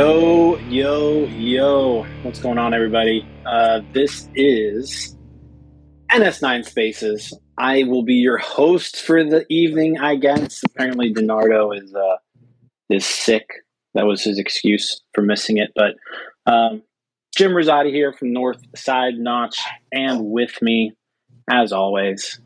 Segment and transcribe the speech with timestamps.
[0.00, 2.06] Yo, yo, yo.
[2.22, 3.28] What's going on, everybody?
[3.44, 5.14] Uh, this is
[6.10, 7.38] NS9 Spaces.
[7.58, 10.62] I will be your host for the evening, I guess.
[10.64, 12.16] Apparently, Donardo is uh,
[12.88, 13.46] is sick.
[13.92, 15.70] That was his excuse for missing it.
[15.76, 15.96] But
[16.50, 16.82] um,
[17.36, 19.58] Jim Rosati here from North Side Notch,
[19.92, 20.94] and with me,
[21.50, 22.40] as always,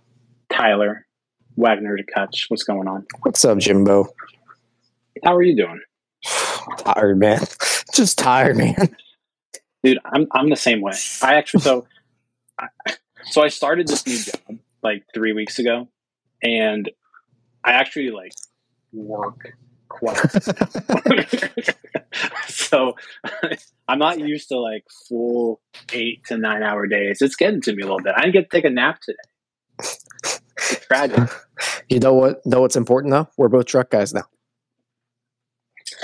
[0.53, 1.07] Tyler
[1.55, 2.47] Wagner to Kutch.
[2.49, 3.07] What's going on?
[3.23, 4.09] What's up, Jimbo?
[5.23, 5.81] How are you doing?
[6.79, 7.41] tired, man.
[7.93, 8.97] Just tired, man.
[9.83, 10.95] Dude, I'm I'm the same way.
[11.23, 11.87] I actually so
[13.25, 15.89] so I started this new job like three weeks ago,
[16.43, 16.91] and
[17.65, 18.33] I actually like
[18.93, 19.57] work
[19.89, 20.17] quite.
[22.49, 22.95] so
[23.89, 25.61] I'm not used to like full
[25.93, 27.21] eight to nine hour days.
[27.21, 28.15] It's getting to me a little bit.
[28.17, 29.19] I didn't get to take a nap today.
[29.79, 31.31] It's tragic.
[31.89, 32.45] You know what?
[32.47, 33.29] Know what's important though?
[33.37, 34.25] We're both truck guys now.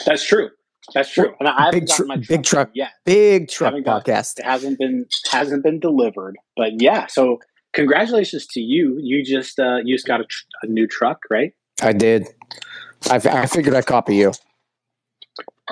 [0.06, 0.50] That's true.
[0.94, 1.34] That's true.
[1.38, 2.90] And I big, tr- my truck big truck, yet.
[3.04, 4.38] big truck got- podcast.
[4.38, 7.06] It hasn't been hasn't been delivered, but yeah.
[7.06, 7.38] So
[7.72, 8.98] congratulations to you.
[9.00, 11.52] You just uh, you just got a, tr- a new truck, right?
[11.82, 12.26] I did.
[13.10, 14.32] I, f- I figured I'd copy you.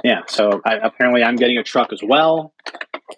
[0.05, 0.21] Yeah.
[0.29, 2.55] So I, apparently, I'm getting a truck as well.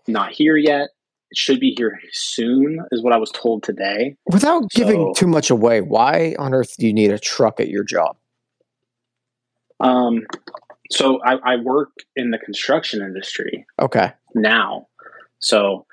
[0.09, 0.89] Not here yet.
[1.31, 4.17] It should be here soon, is what I was told today.
[4.27, 7.69] Without giving So- too much away, why on earth do you need a truck at
[7.69, 8.17] your job?
[9.79, 10.27] Um,
[10.91, 14.13] so I, I work in the construction industry Okay.
[14.35, 14.89] now.
[15.39, 15.87] So,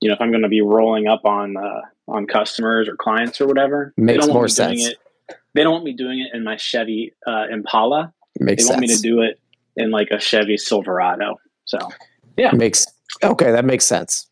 [0.00, 3.40] you know, if I'm going to be rolling up on uh, on customers or clients
[3.40, 4.94] or whatever, they Makes don't more want me doing sense.
[5.28, 5.36] it.
[5.54, 8.12] They don't want me doing it in my Chevy uh, Impala.
[8.38, 9.38] Makes they want me to do it
[9.76, 11.36] in like a Chevy Silverado.
[11.64, 11.78] So,
[12.36, 12.86] yeah, Makes
[13.22, 13.50] okay.
[13.52, 14.26] That makes sense.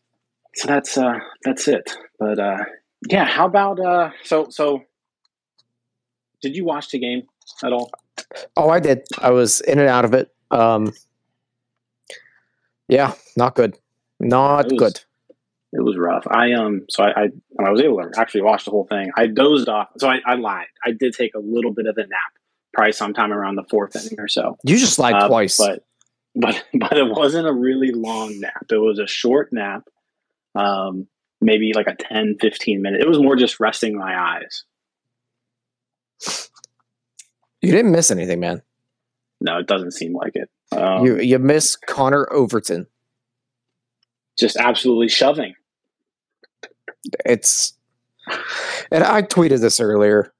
[0.55, 1.89] so that's uh that's it.
[2.19, 2.57] But uh
[3.09, 4.83] yeah, how about uh so so
[6.41, 7.23] did you watch the game
[7.63, 7.91] at all?
[8.57, 9.03] Oh, I did.
[9.19, 10.29] I was in and out of it.
[10.51, 10.93] Um,
[12.87, 13.77] yeah, not good.
[14.19, 15.01] Not It was- good.
[15.71, 16.25] It was rough.
[16.27, 17.29] I um so I, I
[17.63, 19.89] I was able to actually watch the whole thing, I dozed off.
[19.99, 20.65] So I, I lied.
[20.83, 22.09] I did take a little bit of a nap,
[22.73, 24.57] probably sometime around the fourth inning or so.
[24.63, 25.57] You just lied Uh, twice.
[25.59, 25.83] But
[26.33, 28.65] but but it wasn't a really long nap.
[28.71, 29.87] It was a short nap.
[30.55, 31.05] Um
[31.39, 32.99] maybe like a 10, 15 minute.
[33.01, 34.63] It was more just resting my eyes.
[37.61, 38.61] You didn't miss anything, man.
[39.41, 40.49] No, it doesn't seem like it.
[40.71, 42.87] Um, you you miss Connor Overton.
[44.37, 45.55] just absolutely shoving.
[47.25, 47.73] It's
[48.91, 50.33] and I tweeted this earlier.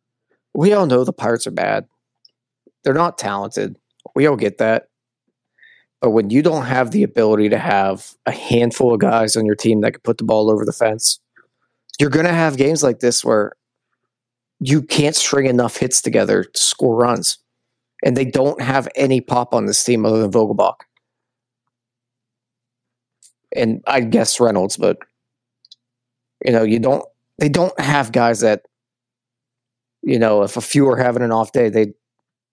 [0.53, 1.88] We all know the Pirates are bad.
[2.84, 3.78] They're not talented.
[4.16, 4.88] We all get that.
[6.01, 9.56] But when you don't have the ability to have a handful of guys on your
[9.56, 11.19] team that can put the ball over the fence,
[12.00, 13.51] you're going to have games like this where
[14.59, 17.37] you can't string enough hits together to score runs.
[18.03, 20.75] And they don't have any pop on this team other than Vogelbach.
[23.55, 24.99] And I guess Reynolds, but
[26.45, 27.03] you know, you don't
[27.39, 28.63] they don't have guys that
[30.01, 31.93] you know, if a few are having an off day, they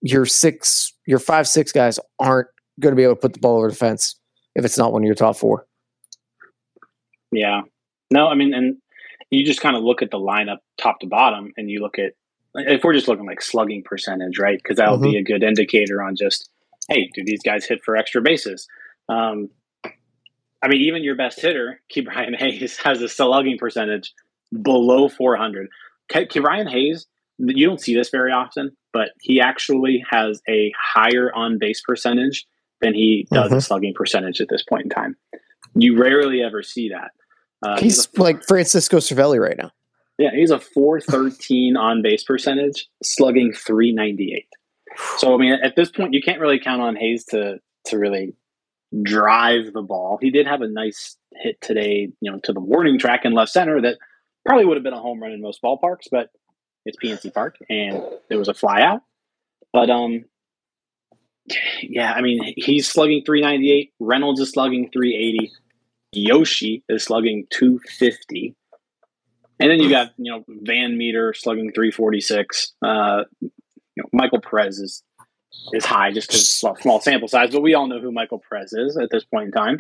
[0.00, 2.48] your six your five, six guys aren't
[2.80, 4.16] gonna be able to put the ball over the fence
[4.54, 5.66] if it's not one of your top four.
[7.30, 7.62] Yeah.
[8.10, 8.76] No, I mean, and
[9.31, 12.12] you just kind of look at the lineup top to bottom and you look at,
[12.54, 14.59] if we're just looking like slugging percentage, right?
[14.62, 16.48] Because that'll be a good indicator on just,
[16.88, 18.66] hey, do these guys hit for extra bases?
[19.09, 19.50] Um,
[20.62, 24.12] I mean, even your best hitter, Ke'Bryan Hayes, has a slugging percentage
[24.62, 25.69] below 400.
[26.10, 27.06] Ke'Bryan Hayes,
[27.38, 32.47] you don't see this very often, but he actually has a higher on base percentage
[32.81, 33.62] than he does a Mhm.
[33.62, 35.16] slugging percentage at this point in time.
[35.75, 37.10] You rarely ever see that.
[37.66, 39.71] Uh, He's a- like Francisco Cervelli right now.
[40.19, 44.47] yeah, he's a 413 on base percentage, slugging 398.
[45.19, 48.34] So I mean, at this point, you can't really count on Hayes to to really
[49.03, 50.18] drive the ball.
[50.21, 53.51] He did have a nice hit today, you know, to the warning track in left
[53.53, 53.98] center that
[54.47, 56.30] probably would have been a home run in most ballparks, but
[56.86, 59.03] it's PNC Park and it was a fly out.
[59.72, 60.24] But um,
[61.83, 63.92] yeah, I mean, he's slugging 398.
[64.01, 65.53] Reynolds is slugging 380.
[66.12, 68.54] Yoshi is slugging 250.
[69.58, 72.74] And then you got, you know, Van Meter slugging 346.
[72.84, 73.50] Uh, you
[73.97, 75.03] know, Michael Perez is
[75.72, 78.72] is high just because well, small sample size, but we all know who Michael Perez
[78.74, 79.78] is at this point in time.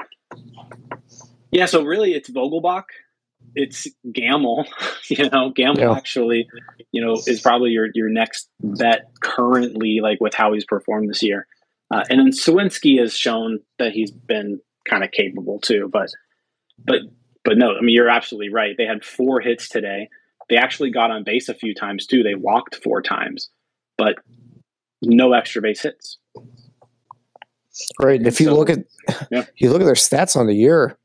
[1.50, 2.84] Yeah, so really it's Vogelbach,
[3.54, 4.66] it's Gamble.
[5.08, 5.92] You know, Gamble Yeah.
[5.92, 6.48] actually,
[6.90, 11.22] you know, is probably your your next bet currently, like with how he's performed this
[11.22, 11.46] year.
[11.92, 14.58] Uh, and then Suwinski has shown that he's been
[14.88, 16.08] kind of capable too, but
[16.84, 17.00] but
[17.44, 18.74] but no, I mean you're absolutely right.
[18.76, 20.08] They had four hits today.
[20.48, 22.22] They actually got on base a few times too.
[22.22, 23.50] They walked four times,
[23.98, 24.16] but
[25.02, 26.18] no extra base hits.
[28.00, 28.18] Right.
[28.18, 28.78] And if you So- look at
[29.30, 29.44] Yeah.
[29.56, 30.96] you look at their stats on the year,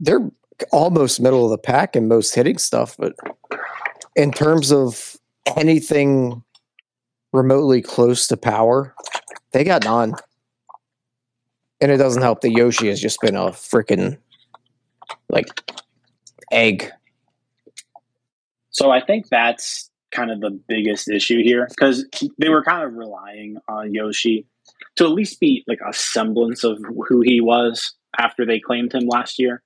[0.00, 0.30] they're
[0.70, 3.14] almost middle of the pack in most hitting stuff, but
[4.14, 5.16] in terms of
[5.56, 6.42] anything
[7.32, 8.94] remotely close to power,
[9.52, 10.14] they got none.
[11.84, 14.16] And it doesn't help that Yoshi has just been a freaking
[15.28, 15.48] like
[16.50, 16.90] egg.
[18.70, 22.06] So I think that's kind of the biggest issue here because
[22.38, 24.46] they were kind of relying on Yoshi
[24.96, 29.06] to at least be like a semblance of who he was after they claimed him
[29.06, 29.62] last year.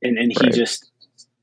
[0.00, 0.54] And and he Right.
[0.54, 0.90] just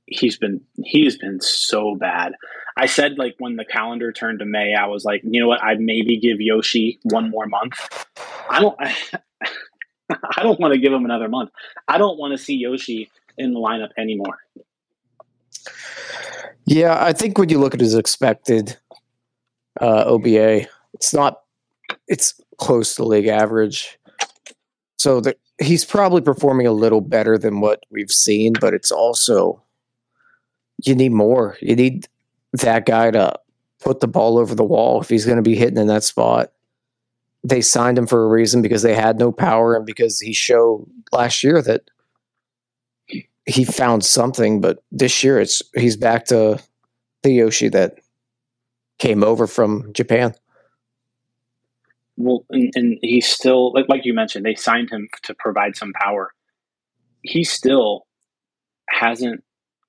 [0.08, 2.34] he's been he's been so bad.
[2.76, 5.64] I said like when the calendar turned to May, I was like, you know what,
[5.64, 8.08] I'd maybe give Yoshi one more month.
[8.50, 8.96] I don't I
[10.38, 11.52] don't want to give him another month.
[11.88, 14.40] I don't want to see Yoshi in the lineup anymore.
[16.66, 18.78] Yeah, I think when you look at his expected
[19.82, 21.42] uh, OBA, it's not
[22.08, 23.98] it's close to league average.
[24.98, 29.64] So the, he's probably performing a little better than what we've seen, but it's also
[30.84, 31.58] you need more.
[31.62, 32.08] You need
[32.54, 33.34] that guy to
[33.80, 36.52] put the ball over the wall if he's going to be hitting in that spot.
[37.44, 40.90] They signed him for a reason because they had no power and because he showed
[41.12, 41.84] last year that
[43.46, 46.62] he found something, but this year it's he's back to
[47.24, 47.96] the Yoshi that
[49.00, 50.36] came over from Japan.
[52.18, 55.94] Well, and, and he's still like, like you mentioned, they signed him to provide some
[55.94, 56.32] power.
[57.22, 58.06] He still
[58.90, 59.44] hasn't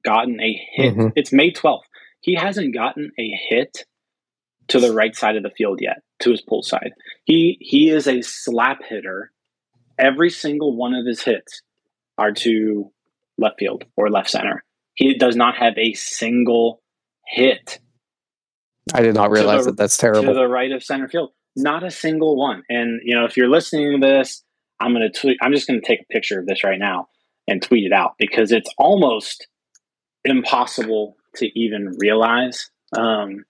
[0.04, 0.94] gotten a hit.
[0.94, 1.12] Mhm.
[1.16, 1.86] It's May twelfth.
[2.20, 3.84] He hasn't gotten a hit
[4.68, 6.92] to the right side of the field yet, to his pull side.
[7.24, 9.32] He he is a slap hitter.
[9.98, 11.62] Every single one of his hits
[12.18, 12.90] are to
[13.38, 14.64] left field or left center.
[14.94, 16.82] He does not have a single
[17.26, 17.78] hit
[18.94, 20.22] I did not realize the- that that's terrible.
[20.24, 21.32] to the right of center field.
[21.56, 22.62] Not a single one.
[22.68, 24.42] And you know, if you're listening to this,
[24.80, 25.38] I'm gonna tweet.
[25.42, 27.08] I'm just gonna take a picture of this right now
[27.46, 29.46] and tweet it out because it's almost
[30.24, 32.70] impossible to even realize.
[32.96, 33.44] Um,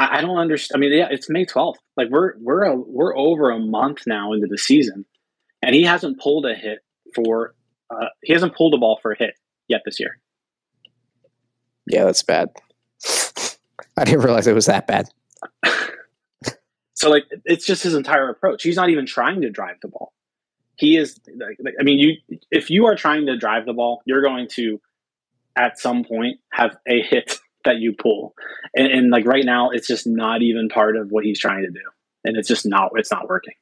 [0.00, 0.78] I, I don't understand.
[0.78, 1.76] I mean, yeah, it's May 12th.
[1.96, 5.04] Like we're we're a, we're over a month now into the season,
[5.62, 6.78] and he hasn't pulled a hit
[7.14, 7.54] for.
[7.90, 9.34] Uh, he hasn't pulled a ball for a hit
[9.68, 10.18] yet this year.
[11.86, 12.48] yeah, that's bad.
[13.96, 15.08] I didn't realize it was that bad.
[16.94, 18.62] So like it's just his entire approach.
[18.62, 20.12] He's not even trying to drive the ball.
[20.76, 24.22] He is like- I mean you if you are trying to drive the ball, you're
[24.22, 24.80] going to
[25.56, 28.34] at some point have a hit that you pull.
[28.74, 31.70] And, and like right now it's just not even part of what he's trying to
[31.70, 31.84] do.
[32.24, 33.54] And it's just not it's not working.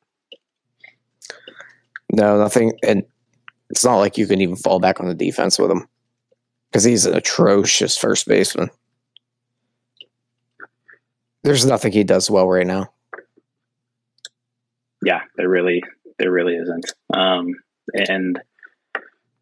[2.10, 3.04] No, nothing, and
[3.68, 5.86] it's not like you can even fall back on the defense with him
[6.70, 8.70] because he's an atrocious first baseman.
[11.42, 12.92] There's nothing he does well right now.
[15.04, 15.82] Yeah, there really
[16.18, 16.92] there really isn't.
[17.14, 17.54] Um
[17.94, 18.40] and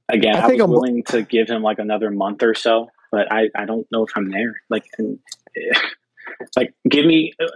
[0.09, 2.91] again, I I, think was I'm- willing to give him like another month or so,
[3.11, 4.61] but I I don't know if I'm there.
[4.69, 5.19] Like and
[6.57, 7.47] like give me uh,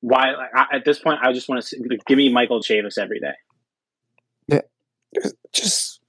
[0.00, 2.98] why like, I, at this point I just want to like, give me Michael Chavis
[2.98, 3.34] every day.
[4.46, 4.60] Yeah,
[5.52, 6.00] Just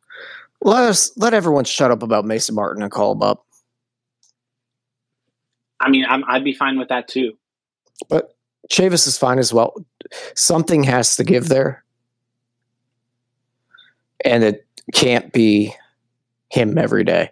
[0.61, 3.45] let us let everyone shut up about Mason Martin and call him up.
[5.79, 7.33] I mean, I'm, I'd be fine with that too.
[8.09, 8.35] But
[8.69, 9.73] Chavis is fine as well.
[10.35, 11.83] Something has to give there.
[14.25, 15.73] And it can't be
[16.49, 17.31] him every day.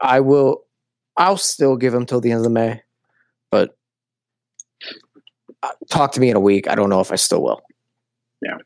[0.00, 0.63] I will
[1.16, 2.82] I'll still give him till the end of May,
[3.50, 3.76] but
[5.62, 6.68] uh, talk to me in a week.
[6.68, 7.62] I don't know if I still will.
[8.42, 8.58] Yeah.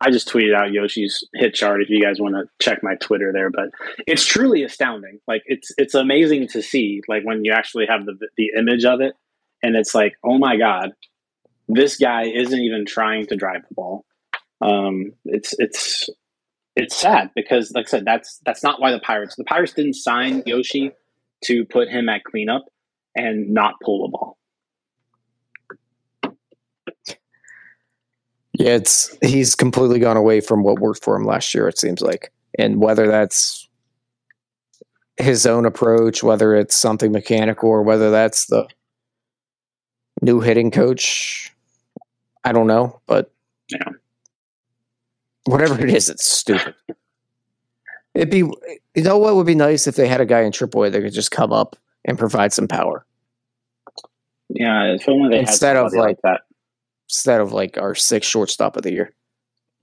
[0.00, 3.30] I just tweeted out Yoshi's hit chart if you guys want to check my Twitter
[3.32, 3.70] there, but
[4.06, 5.20] it's truly astounding.
[5.28, 9.00] Like it's it's amazing to see like when you actually have the the image of
[9.00, 9.14] it
[9.62, 10.90] and it's like, "Oh my god,
[11.68, 14.04] this guy isn't even trying to drive the ball."
[14.60, 16.08] Um it's it's
[16.74, 19.94] it's sad because like I said that's that's not why the Pirates the Pirates didn't
[19.94, 20.90] sign Yoshi
[21.44, 22.64] to put him at cleanup
[23.14, 24.38] and not pull the ball.
[28.54, 32.00] Yeah, it's he's completely gone away from what worked for him last year, it seems
[32.00, 32.32] like.
[32.58, 33.66] And whether that's
[35.16, 38.68] his own approach, whether it's something mechanical or whether that's the
[40.20, 41.52] new hitting coach,
[42.44, 43.00] I don't know.
[43.06, 43.32] But
[43.70, 43.88] Yeah.
[45.44, 46.74] whatever it is, it's stupid.
[48.14, 48.38] It'd be
[48.94, 51.12] you know what would be nice if they had a guy in AAA that could
[51.14, 53.06] just come up and provide some power
[54.48, 56.40] Yeah, if only they Instead had of, somebody like that.
[57.08, 59.12] instead of like our sixth shortstop of the year.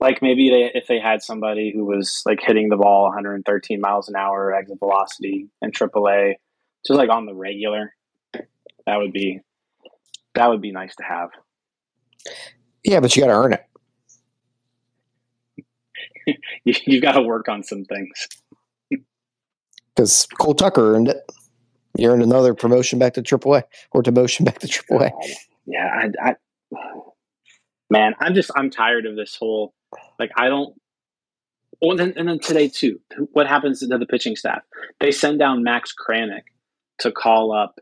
[0.00, 4.08] like maybe they if they had somebody who was like hitting the ball 113 miles
[4.08, 6.34] an hour exit velocity in AAA,
[6.86, 7.94] just like on the regular,
[8.86, 9.40] that would be
[10.34, 11.30] that would be nice to have.
[12.84, 13.64] Yeah, but you got to earn it.
[16.64, 18.28] you, you got to work on some things.
[19.94, 21.18] Because Cole Tucker earned it.
[21.98, 25.10] You earned another promotion back to AAA or demotion back to AAA.
[25.66, 26.34] Yeah, I, I,
[27.90, 29.74] man, I'm just I'm tired of this whole
[30.18, 30.74] like I don't.
[31.82, 33.00] Oh, and then, and then today too,
[33.32, 34.62] what happens to the pitching staff?
[35.00, 36.42] They send down Max Kranick
[36.98, 37.80] to call up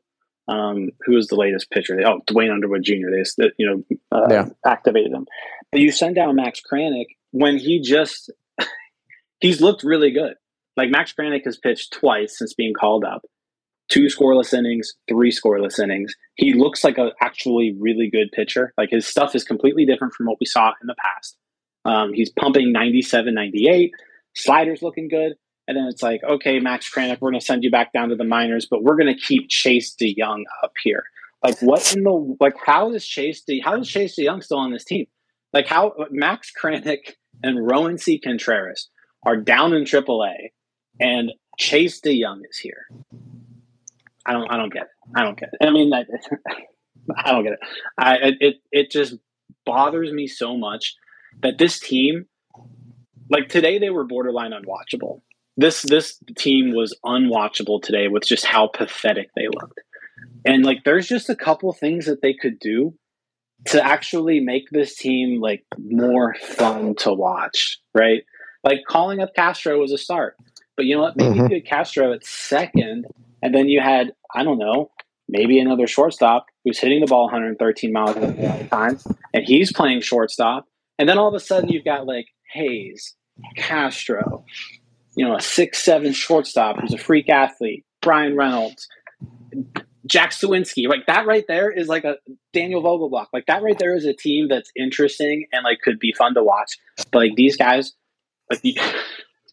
[0.49, 1.97] um, who is the latest pitcher?
[1.97, 3.11] They, oh, Duane Underwood Jr.
[3.11, 4.49] They, you know, uh, yeah.
[4.65, 5.27] activated him.
[5.71, 8.31] But you send down Max Kranick when he just
[9.41, 10.35] he's looked really good.
[10.77, 13.23] Like Max Kranick has pitched twice since being called up,
[13.89, 16.15] two scoreless innings, three scoreless innings.
[16.37, 18.73] He looks like a actually really good pitcher.
[18.79, 21.37] Like his stuff is completely different from what we saw in the past.
[21.85, 23.91] Um, he's pumping 97, 98.
[24.35, 25.33] Sliders looking good.
[25.67, 28.17] And then it's like, okay, Max Kranick, we're going to send you back down to
[28.17, 31.05] the minors, but we're going to keep Chase DeYoung up here.
[31.45, 32.55] Like, what in the like?
[32.65, 35.07] How is Chase De, how is Chase DeYoung still on this team?
[35.53, 38.89] Like, how Max Kranick and Roansy Contreras
[39.27, 40.53] are down in AAA,
[41.01, 42.87] and Chase DeYoung is here.
[44.27, 44.51] I don't.
[44.51, 44.89] I don't get it.
[45.17, 45.67] I don't get it.
[45.67, 46.05] I mean, I,
[47.17, 47.61] I don't get it.
[47.97, 49.17] I it it just
[49.65, 50.95] bothers me so much
[51.43, 52.27] that this team,
[53.31, 55.21] like today, they were borderline unwatchable
[55.59, 59.81] this this team was unwatchable today with just how pathetic they looked.
[60.47, 62.95] And like there's just a couple things that they could do
[63.67, 68.23] to actually make this team like more fun to watch, right?
[68.65, 70.37] Like calling up Castro was a start.
[70.77, 71.17] But you know what?
[71.17, 71.49] Maybe mm-hmm.
[71.49, 73.07] you had Castro at second,
[73.43, 74.91] and then you had, I don't know,
[75.29, 78.99] maybe another shortstop who's hitting the ball 113 miles at a time,
[79.35, 80.67] and he's playing shortstop.
[80.99, 83.15] And then all of a sudden you've got like Hayes,
[83.57, 84.45] Castro,
[85.17, 88.89] you know, a six seven shortstop who's a freak athlete, Bryan Reynolds,
[90.09, 92.17] Jack Suwinski, like that right there is like a
[92.53, 93.27] Daniel Vogelbach.
[93.33, 96.43] Like that right there is a team that's interesting and like could be fun to
[96.43, 96.79] watch.
[97.13, 97.93] But like these guys,
[98.51, 98.79] like the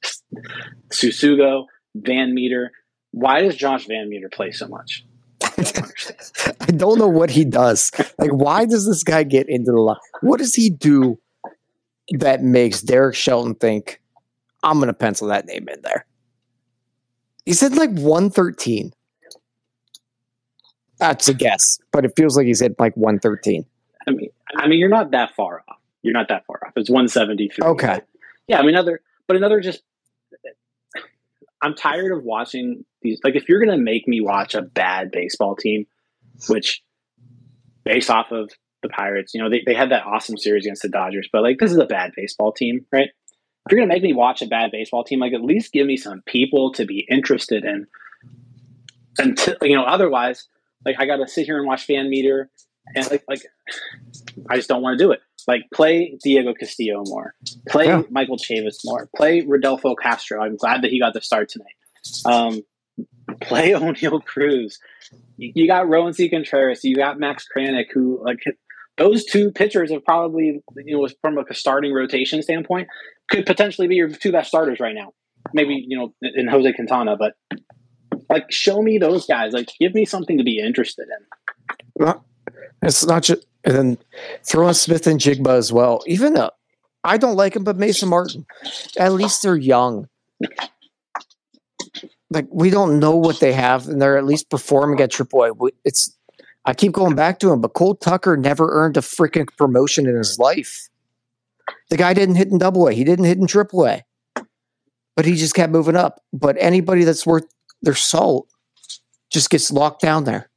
[0.89, 2.71] Tsutsugo, Van Meter.
[3.12, 5.05] Why does Josh Van Meter play so much?
[5.43, 7.91] I don't, I don't know what he does.
[8.17, 9.97] Like, why does this guy get into the line?
[10.21, 11.17] What does he do
[12.12, 14.01] that makes Derek Shelton think
[14.63, 16.05] I'm going to pencil that name in there.
[17.45, 18.91] He said like 113.
[20.97, 23.65] That's a guess, but it feels like he's hit like 113.
[24.07, 25.77] I mean, I mean, you're not that far off.
[26.03, 26.73] You're not that far off.
[26.75, 27.67] It's 173.
[27.67, 28.01] Okay.
[28.47, 29.81] Yeah, I mean, another, but another just.
[31.61, 33.19] I'm tired of watching these.
[33.23, 35.87] Like, if you're going to make me watch a bad baseball team,
[36.47, 36.83] which,
[37.83, 38.51] based off of
[38.83, 41.57] the Pirates, you know, they, they had that awesome series against the Dodgers, but like,
[41.57, 43.09] this is a bad baseball team, right?
[43.65, 45.87] if you're going to make me watch a bad baseball team, like at least give
[45.87, 47.87] me some people to be interested in.
[49.17, 50.47] And you know, otherwise,
[50.85, 52.49] like I got to sit here and watch Van Meter,
[52.95, 53.41] and like like
[54.49, 55.21] I just don't want to do it.
[55.47, 57.35] Like play Diego Castillo more,
[57.69, 58.03] play yeah.
[58.09, 60.41] Michael Chavis more, play Rodolfo Castro.
[60.41, 61.75] I'm glad that he got the start tonight.
[62.25, 62.61] Um,
[63.41, 64.79] play Oneil Cruz.
[65.37, 66.83] You, you got C Contreras.
[66.83, 68.43] You got Max Kranick, who like
[68.97, 72.87] those two pitchers have probably, you know, from like a starting rotation standpoint,
[73.29, 75.13] could potentially be your two best starters right now.
[75.53, 77.33] Maybe, you know, in Jose Quintana, but
[78.29, 79.53] like show me those guys.
[79.53, 82.13] Like give me something to be interested in.
[82.82, 83.98] It's not just and then
[84.44, 86.03] throw in Smith-Njigba as well.
[86.05, 86.51] Even uh,
[87.03, 88.46] I don't like him, but Mason Martin.
[88.98, 90.08] At least they're young.
[92.29, 95.72] Like we don't know what they have, and they're at least performing at AAA.
[95.84, 96.15] It's
[96.65, 100.15] I keep going back to him, but Cole Tucker never earned a freaking promotion in
[100.15, 100.89] his life.
[101.89, 104.03] The guy didn't hit in double A, he didn't hit in triple A,
[105.15, 106.22] but he just kept moving up.
[106.34, 107.46] But anybody that's worth
[107.85, 108.47] their salt
[109.29, 110.49] just gets locked down there.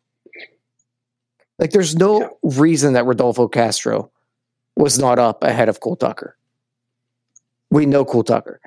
[1.58, 2.28] Like there's no yeah.
[2.42, 4.10] reason that Rodolfo Castro
[4.76, 6.36] was not up ahead of Cole Tucker.
[7.70, 8.60] We know Cole Tucker.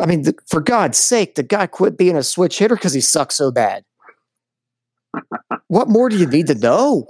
[0.00, 3.02] I mean, the, for God's sake, the guy quit being a switch hitter because he
[3.02, 3.84] sucks so bad
[5.68, 7.06] what more do you need to know?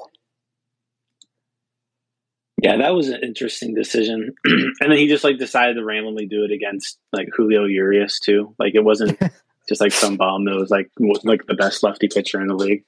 [2.63, 4.35] Yeah, that was an interesting decision.
[4.45, 8.55] and then he just like decided to randomly do it against like Julio Urias too.
[8.59, 9.19] Like it wasn't
[9.73, 10.91] just like some bum that was like
[11.25, 12.85] like the best lefty pitcher in the league.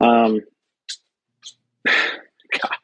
[0.00, 0.40] Um,
[1.86, 2.76] God,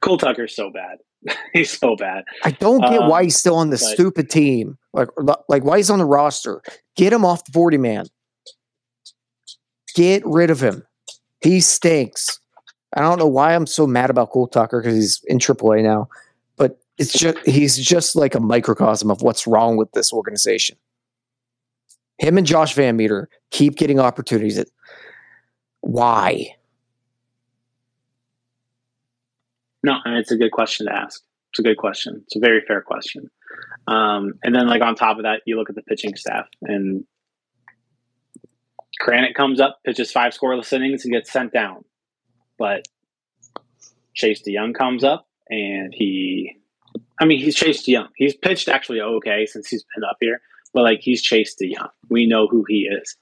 [0.00, 0.98] Cole Tucker's so bad.
[1.52, 2.24] he's so bad.
[2.44, 4.78] I don't get um, why he's still on the but, stupid team.
[4.92, 5.08] Like
[5.48, 6.62] like why he's on the roster.
[6.94, 8.06] Get him off the forty man.
[9.96, 10.84] Get rid of him.
[11.40, 12.38] He stinks.
[12.96, 16.08] I don't know why I'm so mad about Cole Tucker because he's in AAA now,
[16.56, 20.76] but it's just he's just like a microcosm of what's wrong with this organization.
[22.18, 24.58] Him and Josh Van Meter keep getting opportunities.
[24.58, 24.68] At,
[25.80, 26.54] why?
[29.82, 31.22] No, it's a good question to ask.
[31.50, 32.22] It's a good question.
[32.24, 33.30] It's a very fair question.
[33.86, 37.04] Um, and then, like on top of that, you look at the pitching staff, and
[39.00, 41.84] Kranick comes up, pitches five scoreless innings, and gets sent down.
[42.58, 42.88] But
[44.14, 46.56] Chase DeYoung comes up, and he,
[47.20, 48.08] I mean, he's Chase DeYoung.
[48.16, 50.40] He's pitched actually okay since he's been up here,
[50.76, 51.88] but like he's Chase DeYoung.
[52.10, 53.16] We know who he is.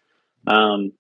[0.45, 0.93] Um,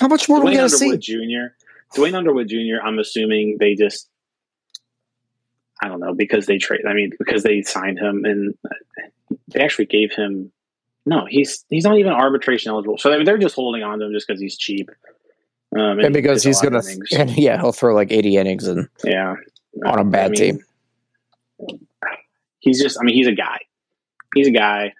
[0.00, 0.96] How much more do we Duane got to see?
[0.96, 1.52] Jr.
[1.94, 2.80] Duane Underwood Jr.
[2.82, 4.08] I'm assuming they just,
[5.82, 6.86] I don't know, because they trade.
[6.88, 8.54] I mean, because they signed him and
[9.48, 10.50] they actually gave him.
[11.04, 12.96] No, he's he's not even arbitration eligible.
[12.96, 14.88] So I mean, they're just holding on to him just because he's cheap.
[15.76, 18.66] Um, And because he's pitched a lot gonna, and yeah, he'll throw like eighty innings
[18.66, 19.34] and yeah,
[19.84, 21.78] on a bad I mean, team.
[22.60, 22.98] He's just.
[22.98, 23.58] I mean, he's a guy.
[24.34, 24.94] He's a guy.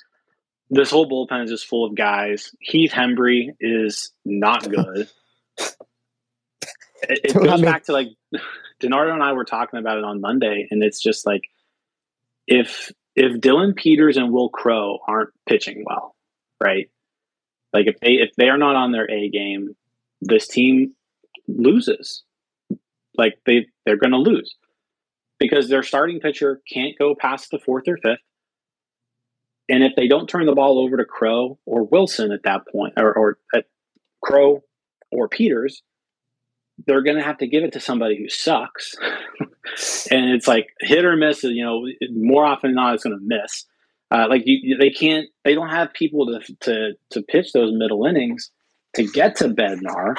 [0.71, 2.55] This whole bullpen is just full of guys.
[2.61, 5.09] Heath Hembree is not good.
[5.59, 8.09] it, it I goes mean- back to like
[8.83, 11.43] Donardo and I were talking about it on Monday, and it's just like
[12.47, 16.17] if if Dillon Peters and Wil Crowe aren't pitching well,
[16.62, 16.91] right?
[17.73, 19.77] Like if they if they are not on their A game,
[20.21, 20.95] this team
[21.47, 22.23] loses.
[23.17, 24.57] Like they they're going to lose
[25.39, 28.21] because their starting pitcher can't go past the fourth or fifth.
[29.69, 32.95] And if they don't turn the ball over to Crowe or Wilson at that point,
[32.97, 33.66] or, or at
[34.23, 34.62] Crowe
[35.11, 35.83] or Peters,
[36.87, 38.95] they're going to have to give it to somebody who sucks.
[40.11, 41.42] and it's like hit or miss.
[41.45, 43.66] You know, more often than not, it's going to miss.
[44.11, 48.04] Uh, like you, they can't, they don't have people to to to pitch those middle
[48.04, 48.50] innings
[48.95, 50.16] to get to Bednar,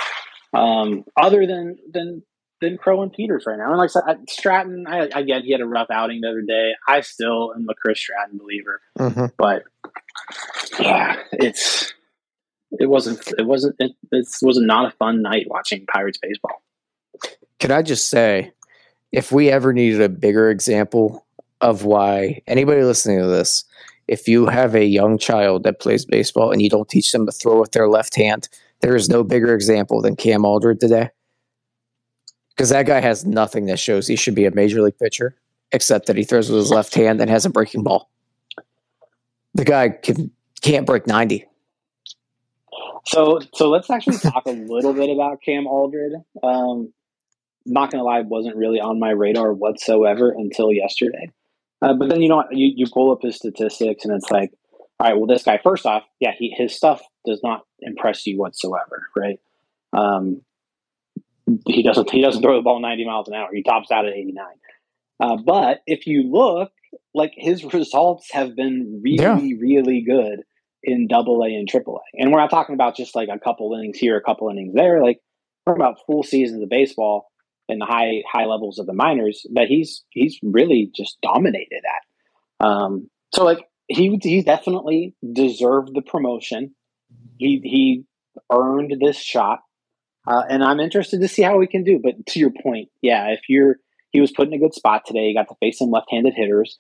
[0.54, 2.24] um, other than than
[2.64, 3.70] than Crowe and Peters right now.
[3.70, 6.42] And like I said, Stratton, I, I get he had a rough outing the other
[6.42, 6.72] day.
[6.88, 9.32] I still am a Chris Stratton believer, Mhm.
[9.38, 9.64] but
[10.80, 11.94] yeah, it's
[12.80, 16.62] it wasn't it wasn't it, it was not a fun night watching Pirates baseball.
[17.60, 18.52] Can I just say,
[19.12, 21.26] if we ever needed a bigger example
[21.62, 23.64] of why anybody listening to this,
[24.08, 27.32] if you have a young child that plays baseball and you don't teach them to
[27.32, 28.50] throw with their left hand,
[28.82, 31.10] there is no bigger example than Cam Alldred today.
[32.56, 35.36] Because that guy has nothing that shows he should be a major league pitcher,
[35.72, 38.10] except that he throws with his left hand and has a breaking ball.
[39.56, 41.46] The guy can can't break ninety.
[43.06, 46.14] So so let's actually talk a little bit about Cam Alldred.
[46.42, 46.94] Um,
[47.66, 51.30] not gonna lie, wasn't really on my radar whatsoever until yesterday.
[51.82, 54.52] Uh, but then you know you you pull up his statistics and it's like,
[55.00, 58.38] all right, well this guy first off, yeah, he his stuff does not impress you
[58.38, 59.40] whatsoever, right?
[59.92, 60.42] Um,
[61.68, 63.50] he doesn't he doesn't throw the ball ninety miles an hour.
[63.54, 64.56] He tops out at eighty nine.
[65.20, 66.72] Uh, but if you look,
[67.14, 69.40] like his results have been really Yeah.
[69.60, 70.44] really good
[70.84, 72.22] in double A and triple A.
[72.22, 75.02] And we're not talking about just like a couple innings here, a couple innings there.
[75.02, 75.20] Like
[75.66, 77.30] we're talking about full seasons of baseball
[77.70, 82.66] and the high high levels of the minors that he's he's really just dominated at.
[82.66, 86.76] Um, so like he he definitely deserved the promotion.
[87.38, 88.04] He he
[88.52, 89.60] earned this shot.
[90.26, 92.00] Uh, and I'm interested to see how we can do.
[92.02, 93.76] But to your point, yeah, if you're
[94.12, 96.78] he was put in a good spot today, you got to face some left-handed hitters.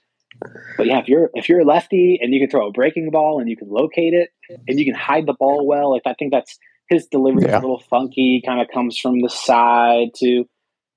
[0.77, 3.39] But yeah, if you're if you're a lefty and you can throw a breaking ball
[3.39, 4.29] and you can locate it
[4.67, 6.57] and you can hide the ball well, like I think that's
[6.89, 7.59] his delivery is Yeah.
[7.59, 10.45] a little funky, kind of comes from the side to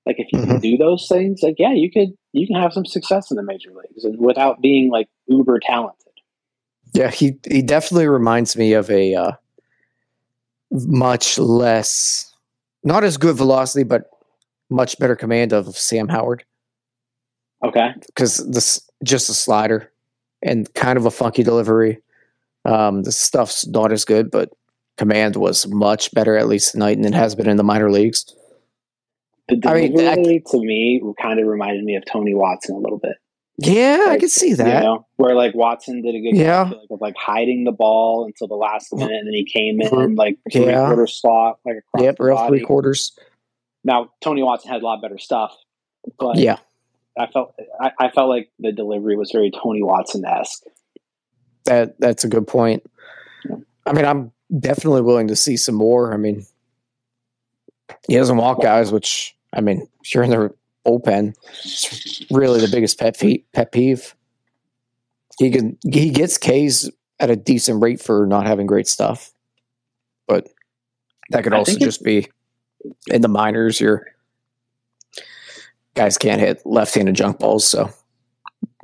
[0.05, 0.51] like if you Mm-hmm.
[0.51, 3.43] can do those things, like yeah, you could you can have some success in the
[3.43, 6.13] major leagues and without being like uber talented.
[6.93, 9.31] Yeah, he he definitely reminds me of a uh,
[10.71, 12.26] much less,
[12.87, 14.09] not as good velocity, but
[14.69, 16.43] much better command of Sam Howard
[17.63, 17.89] Okay.
[18.07, 19.91] because this just a slider
[20.41, 21.99] and kind of a funky delivery.
[22.65, 24.49] Um, the stuff's not as good, but
[24.97, 28.25] command was much better at least tonight, and it has been in the minor leagues.
[29.47, 32.79] The I mean, delivery I- to me kind of reminded me of Tony Watson a
[32.79, 33.15] little bit.
[33.59, 34.83] Yeah, I Like, can see You that.
[34.83, 36.65] know, where like Watson did a good Yeah.
[36.65, 39.81] job like, of like hiding the ball until the last minute, and then he came
[39.81, 40.17] in Mhm.
[40.17, 40.85] like three Yeah.
[40.85, 42.49] quarter slot, like across Yep, real body.
[42.59, 43.17] three quarters.
[43.83, 45.55] Now Tony Watson had a lot better stuff,
[46.19, 46.57] but Yeah,
[47.17, 50.63] I felt I, I felt like the delivery was very Tony Watson esque.
[51.65, 52.83] that that's a good point.
[53.49, 53.55] Yeah.
[53.87, 56.13] I mean, I'm definitely willing to see some more.
[56.13, 56.45] I mean,
[58.07, 60.53] he doesn't walk guys, which I mean, if you're in the
[60.87, 63.43] bullpen, it's really the biggest pet peeve.
[63.53, 64.15] Pet peeve.
[65.37, 69.31] He can he gets K's at a decent rate for not having great stuff,
[70.27, 70.47] but
[71.31, 72.27] that could also just be
[73.11, 73.79] in the minors.
[73.81, 74.05] Your
[75.95, 77.89] guys can't hit left-handed junk balls, so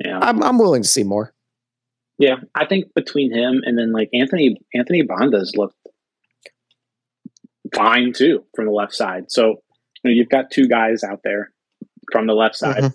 [0.04, 1.32] Yeah, I'm I'm willing to see more.
[2.18, 2.36] yeah.
[2.54, 5.76] I think between him and then like Anthony Anthony Banda's looked
[7.74, 9.30] fine too from the left side.
[9.30, 9.56] So you
[10.04, 11.50] know, you've got two guys out there
[12.12, 12.92] from the left side.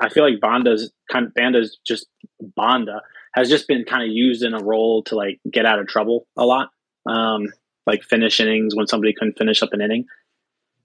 [0.00, 2.06] I feel like Banda's kind of Banda's just
[2.40, 3.02] Banda
[3.34, 6.26] has just been kind of used in a role to like get out of trouble
[6.36, 6.70] a lot.
[7.06, 7.48] Um,
[7.86, 10.06] like finish innings when somebody couldn't finish up an inning.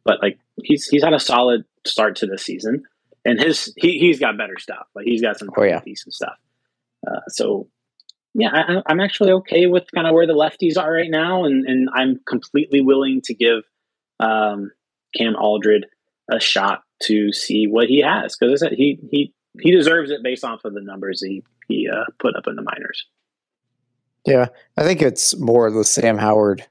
[0.04, 2.84] But like he's he's had a solid start to the season,
[3.26, 4.88] and his he he's got better stuff.
[4.96, 5.82] Like he's got some Oh, yeah.
[5.86, 6.36] decent stuff.
[7.06, 7.68] Uh, so
[8.34, 11.66] yeah, I, I'm actually okay with kind of where the lefties are right now, and
[11.66, 13.64] and I'm completely willing to give
[14.20, 14.72] um,
[15.16, 15.86] Cam Alldred
[16.32, 20.66] a shot to see what he has because he he he deserves it based off
[20.66, 23.06] of the numbers he he uh, put up in the minors.
[24.26, 26.66] Yeah, I think it's more of the Sam Howard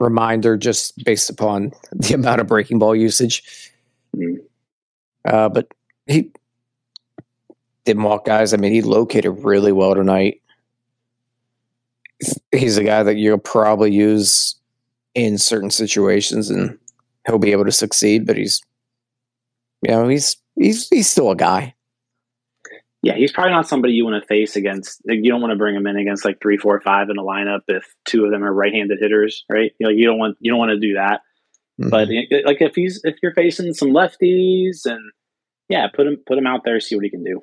[0.00, 3.72] reminder just based upon the amount of breaking ball usage.
[4.16, 4.38] Mm.
[5.24, 5.72] Uh, but
[6.06, 6.30] he
[7.84, 8.52] didn't walk guys.
[8.52, 10.42] I mean, he located really well tonight.
[12.52, 14.56] He's a guy that you'll probably use
[15.14, 16.78] in certain situations and
[17.26, 18.60] he'll be able to succeed, but he's,
[19.82, 21.74] you know, he's, he's, he's still a guy.
[23.02, 25.00] Yeah, he's probably not somebody you want to face against.
[25.06, 27.22] Like, you don't want to bring him in against like three, four, five in a
[27.22, 29.70] lineup if two of them are right-handed hitters, right?
[29.78, 31.20] You know, you don't want you don't want to do that.
[31.80, 31.90] Mm-hmm.
[31.90, 34.98] But eh, eh, like if he's if you're facing some lefties and
[35.68, 37.40] yeah, put him put him out there, see what he can do.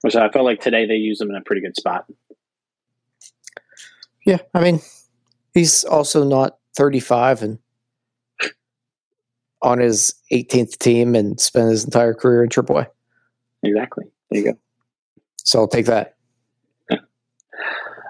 [0.00, 2.06] Which I felt like today they used him in a pretty good spot.
[4.24, 4.80] Yeah, I mean,
[5.52, 7.58] he's also not 35 and
[9.62, 12.86] on his 18th team and spent his entire career in AAA.
[13.62, 14.04] Exactly.
[14.30, 14.58] There you go.
[15.36, 16.16] So I'll take that.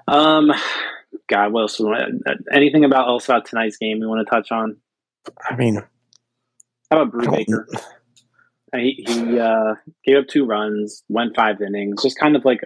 [0.07, 0.51] Um,
[1.29, 1.81] God, what else?
[2.53, 4.77] Anything about else about tonight's game we want to touch on?
[5.49, 5.81] I mean,
[6.91, 7.65] How about don't- Brubaker?
[8.75, 12.01] He, he uh, gave up two runs, went five innings.
[12.01, 12.61] Just kind of like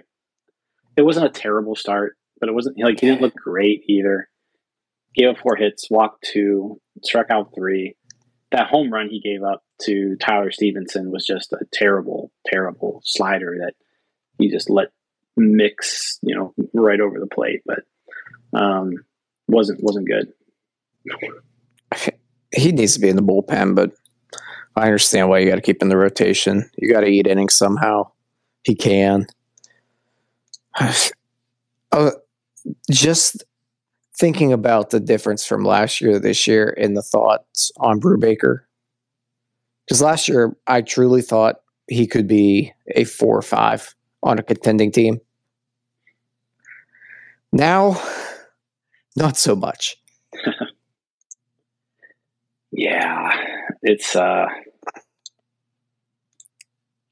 [0.96, 4.30] it wasn't a terrible start, but it wasn't like he didn't look great either.
[5.14, 7.94] Gave up four hits, walked two, struck out three.
[8.50, 13.56] That home run he gave up to Tyler Stephenson was just a terrible, terrible slider
[13.60, 13.74] that
[14.38, 14.88] he just let
[15.36, 17.62] mix, you know, right over the plate.
[17.66, 17.80] But
[18.58, 18.94] um,
[19.48, 20.32] wasn't wasn't good.
[22.54, 23.92] he needs to be in the bullpen, but
[24.76, 26.70] I understand why you got to keep in the rotation.
[26.76, 28.10] You got to eat innings somehow.
[28.62, 29.26] He can.
[31.90, 32.10] Uh,
[32.90, 33.44] just
[34.18, 38.60] thinking about the difference from last year to this year and the thoughts on Brubaker.
[39.86, 44.42] Because last year, I truly thought he could be a four or five on a
[44.42, 45.20] contending team.
[47.52, 48.02] Now,
[49.16, 49.96] not so much.
[52.78, 53.30] Yeah,
[53.82, 54.14] it's.
[54.14, 54.46] uh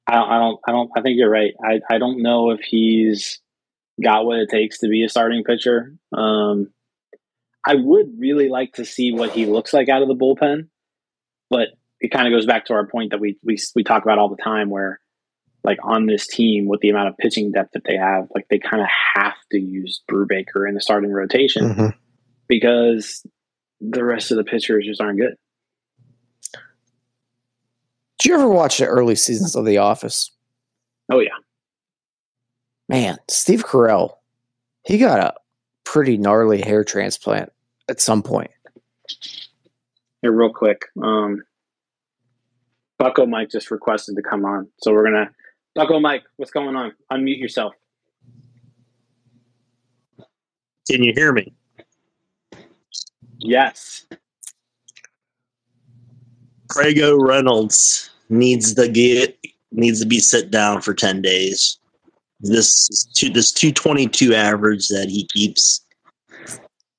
[0.06, 0.30] I don't.
[0.30, 0.60] I don't.
[0.68, 0.90] I don't.
[0.96, 1.54] I think you're right.
[1.60, 1.80] I.
[1.90, 3.40] I don't know if he's
[4.00, 5.94] got what it takes to be a starting pitcher.
[6.12, 6.68] Um,
[7.66, 10.68] I would really like to see what he looks like out of the bullpen,
[11.50, 14.18] but it kind of goes back to our point that we we we talk about
[14.18, 15.00] all the time, where
[15.64, 18.58] like on this team with the amount of pitching depth that they have, like they
[18.58, 21.86] kind of have to use Brubaker in the starting rotation mm-hmm.
[22.46, 23.26] because
[23.80, 25.34] the rest of the pitchers just aren't good.
[28.18, 30.30] Did you ever watch the early seasons of The Office?
[31.10, 31.30] Oh yeah.
[32.88, 34.14] Man, Steve Carell,
[34.84, 35.34] he got a
[35.84, 37.52] pretty gnarly hair transplant
[37.88, 38.50] at some point.
[40.22, 40.82] Here, real quick.
[41.02, 41.42] Um,
[42.98, 45.30] Bucko Mike just requested to come on, so we're gonna.
[45.74, 46.92] Bucko Mike, what's going on?
[47.12, 47.74] Unmute yourself.
[50.90, 51.52] Can you hear me?
[53.38, 54.06] Yes.
[56.68, 59.38] Craig Reynolds needs to get
[59.72, 61.78] needs to be sit down for ten days.
[62.40, 65.85] This two, this two twenty two average that he keeps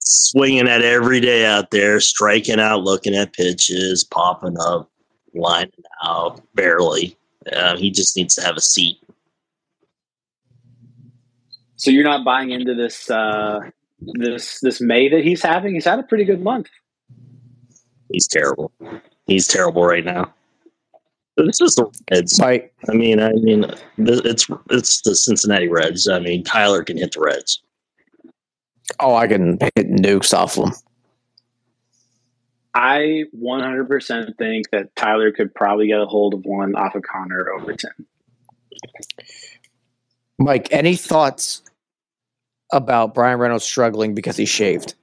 [0.08, 4.89] swinging at every day out there, striking out, looking at pitches, popping up,
[5.34, 5.72] lining
[6.04, 7.17] out, barely.
[7.52, 8.98] Uh, he just needs to have a seat.
[11.76, 13.60] So you're not buying into this uh,
[14.00, 15.74] this this May that he's having?
[15.74, 16.67] He's had a pretty good month.
[18.12, 18.72] He's terrible.
[19.28, 20.34] He's terrible right now.
[21.38, 22.39] This is the Reds.
[22.39, 23.65] Mike, I mean, I mean,
[23.98, 26.08] it's it's the Cincinnati Reds.
[26.08, 27.62] I mean, Tyler can hit the Reds.
[29.00, 30.71] Oh, I can hit nukes off them.
[32.73, 37.50] I 100% think that Tyler could probably get a hold of one off of Connor
[37.50, 38.06] Overton.
[40.38, 41.63] Mike, any thoughts
[42.71, 44.93] about Bryan Reynolds struggling because he shaved?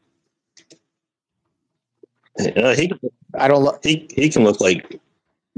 [2.38, 2.92] Uh, he
[3.36, 3.62] I don't.
[3.62, 5.00] Lo- he he can look like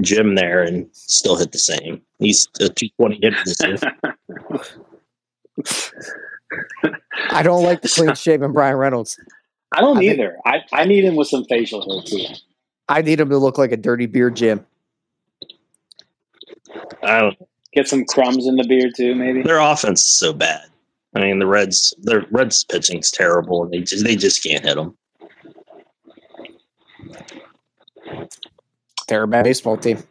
[0.01, 2.01] Jim there and still hit the same.
[2.19, 3.77] He's a two twenty hitter this year.
[7.31, 9.19] I don't like the clean shaven Bryan Reynolds.
[9.71, 10.37] I don't I think- either.
[10.45, 12.25] I, I need him with some facial hair too.
[12.89, 14.65] I need him to look like a dirty beard Jim.
[17.03, 17.37] I don't.
[17.73, 19.41] Get some crumbs in the beard too, maybe.
[19.43, 20.61] Their offense is so bad.
[21.15, 24.75] I mean, the Reds, their Reds pitching's terrible, and they just they just can't hit
[24.75, 24.97] them.
[29.07, 30.03] They're a bad baseball team.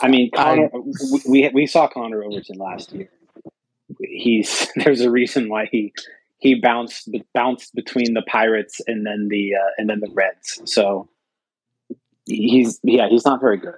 [0.00, 0.70] I mean, Connor,
[1.28, 3.08] we we saw Connor Overton last year.
[4.00, 5.92] He's there's a reason why he
[6.38, 10.60] he bounced bounced between the Pirates and then the uh, and then the Reds.
[10.64, 11.08] So
[12.26, 13.74] he's yeah he's not very good.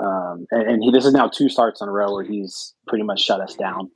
[0.00, 3.04] Um, and, and he this is now two starts in a row where he's pretty
[3.04, 3.90] much shut us down.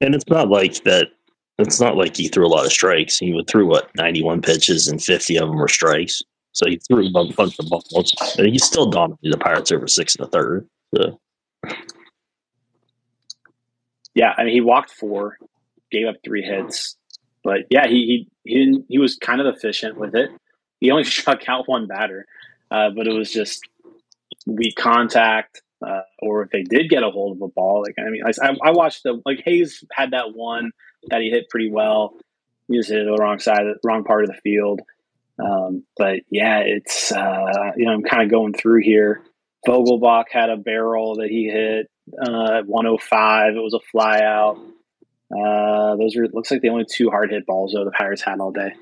[0.00, 1.08] And it's not like that.
[1.58, 3.18] It's not like he threw a lot of strikes.
[3.18, 6.22] He threw what ninety one pitches and fifty of them were strikes.
[6.52, 8.12] So he threw a bunch of balls.
[8.38, 10.68] And he still dominated the Pirates over six and a third.
[10.94, 11.20] So.
[14.14, 15.38] Yeah, I mean he walked four,
[15.90, 16.96] gave up three hits,
[17.44, 18.86] but yeah, he he he, didn't.
[18.88, 20.30] he was kind of efficient with it.
[20.80, 22.26] He only struck out one batter,
[22.70, 23.60] uh, but it was just
[24.46, 25.62] weak contact.
[25.86, 28.54] Uh, or if they did get a hold of a ball, like I mean, I,
[28.62, 30.72] I watched the like Hayes had that one
[31.08, 32.14] that he hit pretty well.
[32.68, 34.82] He just hit it the wrong side, the wrong part of the field.
[35.42, 39.22] Um, but yeah, it's uh, you know I'm kind of going through here.
[39.66, 41.90] Vogelbach had a barrel that he hit
[42.26, 43.54] uh, at 105.
[43.54, 44.58] It was a fly out.
[45.32, 48.40] Uh, those are looks like the only two hard hit balls though the Pirates had
[48.40, 48.72] all day.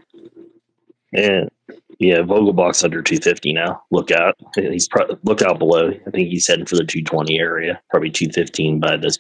[1.12, 1.44] Yeah,
[1.98, 2.18] yeah.
[2.18, 3.82] Vogelbach's under 250 now.
[3.90, 4.34] Look out.
[4.54, 5.90] He's pro- look out below.
[6.06, 7.80] I think he's heading for the 220 area.
[7.90, 9.18] Probably 215 by this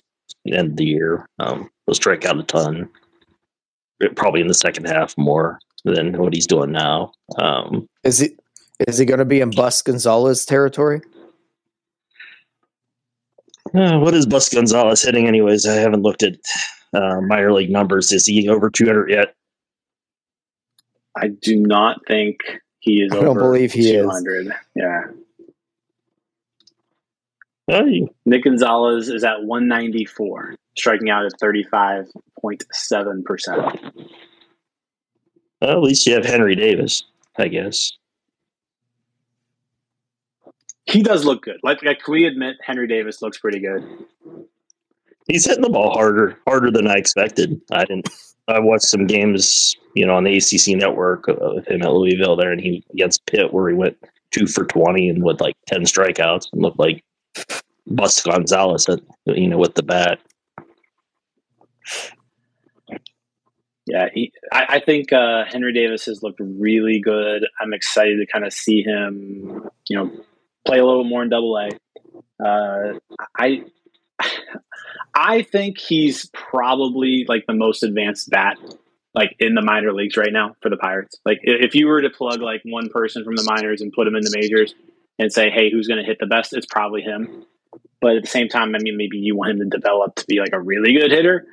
[0.50, 1.28] end of the year.
[1.38, 2.88] Um, he'll strike out a ton.
[4.16, 7.12] Probably in the second half more than what he's doing now.
[7.38, 8.30] Um, is he
[8.86, 11.00] is he going to be in Bus Gonzalez territory?
[13.74, 15.66] Uh, what is Bus Gonzalez hitting, anyways?
[15.66, 16.36] I haven't looked at
[16.92, 18.12] uh, minor league numbers.
[18.12, 19.34] Is he over 200 yet?
[21.16, 22.38] I do not think
[22.80, 23.12] he is.
[23.12, 24.46] I don't believe he 200.
[24.46, 24.52] is.
[24.74, 25.00] Yeah.
[27.66, 28.08] Hey.
[28.24, 34.08] Nick Gonzalez is at 194, striking out at 35.7%.
[35.60, 37.02] Well, at least you have Henry Davis,
[37.36, 37.92] I guess.
[40.88, 41.60] He does look good.
[41.62, 43.84] Like, like can we admit Henry Davis looks pretty good?
[45.26, 47.60] He's hitting the ball harder, harder than I expected.
[47.70, 48.08] I didn't.
[48.48, 52.50] I watched some games, you know, on the ACC network with him at Louisville there,
[52.50, 53.98] and he against Pitt where he went
[54.30, 57.04] two for twenty and with like ten strikeouts and looked like
[57.86, 60.18] Bus Gonzalez, at, you know, with the bat.
[63.86, 67.46] Yeah, he, I, I, think uh, Henry Davis has looked really good.
[67.58, 70.10] I'm excited to kind of see him, you know,
[70.66, 71.70] play a little more in Double A.
[72.44, 72.98] Uh,
[73.36, 73.64] I
[75.14, 78.56] I think he's probably like the most advanced bat
[79.14, 81.18] like in the minor leagues right now for the Pirates.
[81.24, 84.14] Like if you were to plug like one person from the minors and put him
[84.14, 84.74] in the majors
[85.18, 86.52] and say, hey, who's going to hit the best?
[86.52, 87.44] It's probably him.
[88.00, 90.38] But at the same time, I mean, maybe you want him to develop to be
[90.38, 91.46] like a really good hitter.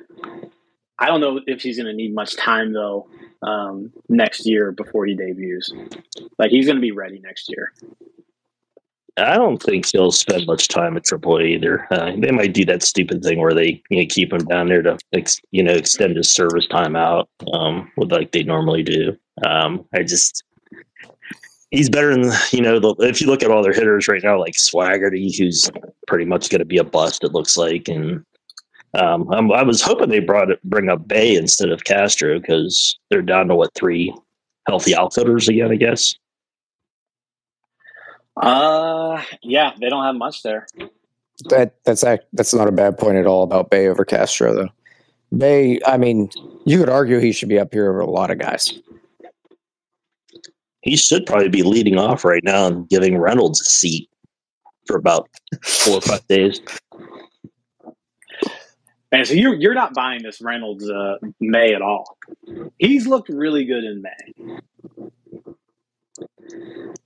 [0.98, 3.08] I don't know if he's going to need much time though
[3.42, 5.72] um, next year before he debuts.
[6.38, 7.72] Like he's going to be ready next year.
[9.18, 11.86] I don't think he'll spend much time at AAA either.
[11.90, 14.82] Uh, they might do that stupid thing where they you know, keep him down there
[14.82, 19.16] to ex, you know extend his service time out, um, with like they normally do.
[19.46, 20.44] Um, I just
[21.70, 22.78] he's better than you know.
[22.78, 25.70] The, if you look at all their hitters right now, like Swaggerty, who's
[26.06, 28.24] pretty much going to be a bust, it looks like, and
[28.94, 33.22] um, i was hoping they brought it, bring up Bae instead of Castro because they're
[33.22, 34.14] down to what three
[34.66, 36.14] healthy outfielders again, I guess.
[38.36, 40.66] Uh, yeah, they don't have much there.
[41.48, 44.68] That that's that's not a bad point at all about Bae over Castro though.
[45.32, 46.30] Bae, I mean,
[46.64, 48.72] you could argue he should be up here over a lot of guys.
[50.82, 54.08] He should probably be leading off right now and giving Reynolds a seat
[54.86, 55.28] for about
[55.64, 56.60] four or five days.
[59.12, 62.16] And so you're you're not buying this Reynolds uh, May at all.
[62.78, 64.58] He's looked really good in May.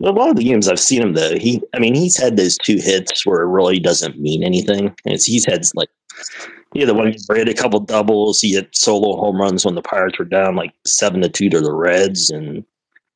[0.02, 2.56] A lot of the games I've seen him though, he I mean he's had those
[2.56, 4.94] two hits where it really doesn't mean anything.
[5.04, 5.90] It's, he's had like
[6.72, 9.82] yeah, the one he had a couple doubles, he hit solo home runs when the
[9.82, 12.64] Pirates were down like seven to two to the Reds, and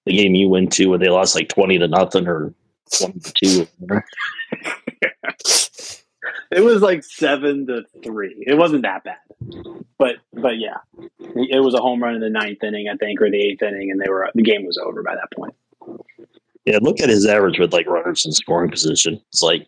[0.06, 2.52] the game you went to where they lost like twenty to nothing or
[2.98, 3.66] twenty to two.
[6.50, 8.42] it was like seven to three.
[8.44, 9.18] It wasn't that bad,
[9.98, 10.78] but but yeah,
[11.20, 13.92] it was a home run in the ninth inning, I think, or the eighth inning,
[13.92, 15.54] and they were the game was over by that point.
[16.64, 19.20] Yeah, look at his average with like runners in scoring position.
[19.28, 19.66] It's like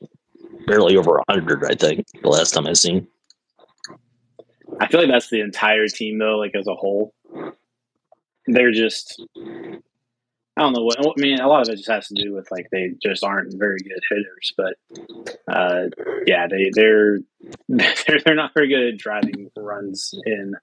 [0.67, 2.07] barely over hundred, I think.
[2.23, 3.07] The last time I seen.
[4.81, 7.15] I feel like that's the entire team though, like as a whole.
[8.47, 9.21] They're just
[10.59, 10.99] I don't know what.
[10.99, 13.53] I mean, a lot of it just has to do with like they just aren't
[13.59, 14.55] very good hitters.
[14.57, 14.75] But
[15.47, 15.89] uh,
[16.27, 17.19] yeah, they they're
[17.69, 20.55] they're they're not very good at driving runs in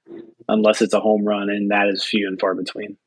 [0.49, 2.97] unless it's a home run, and that is few and far between.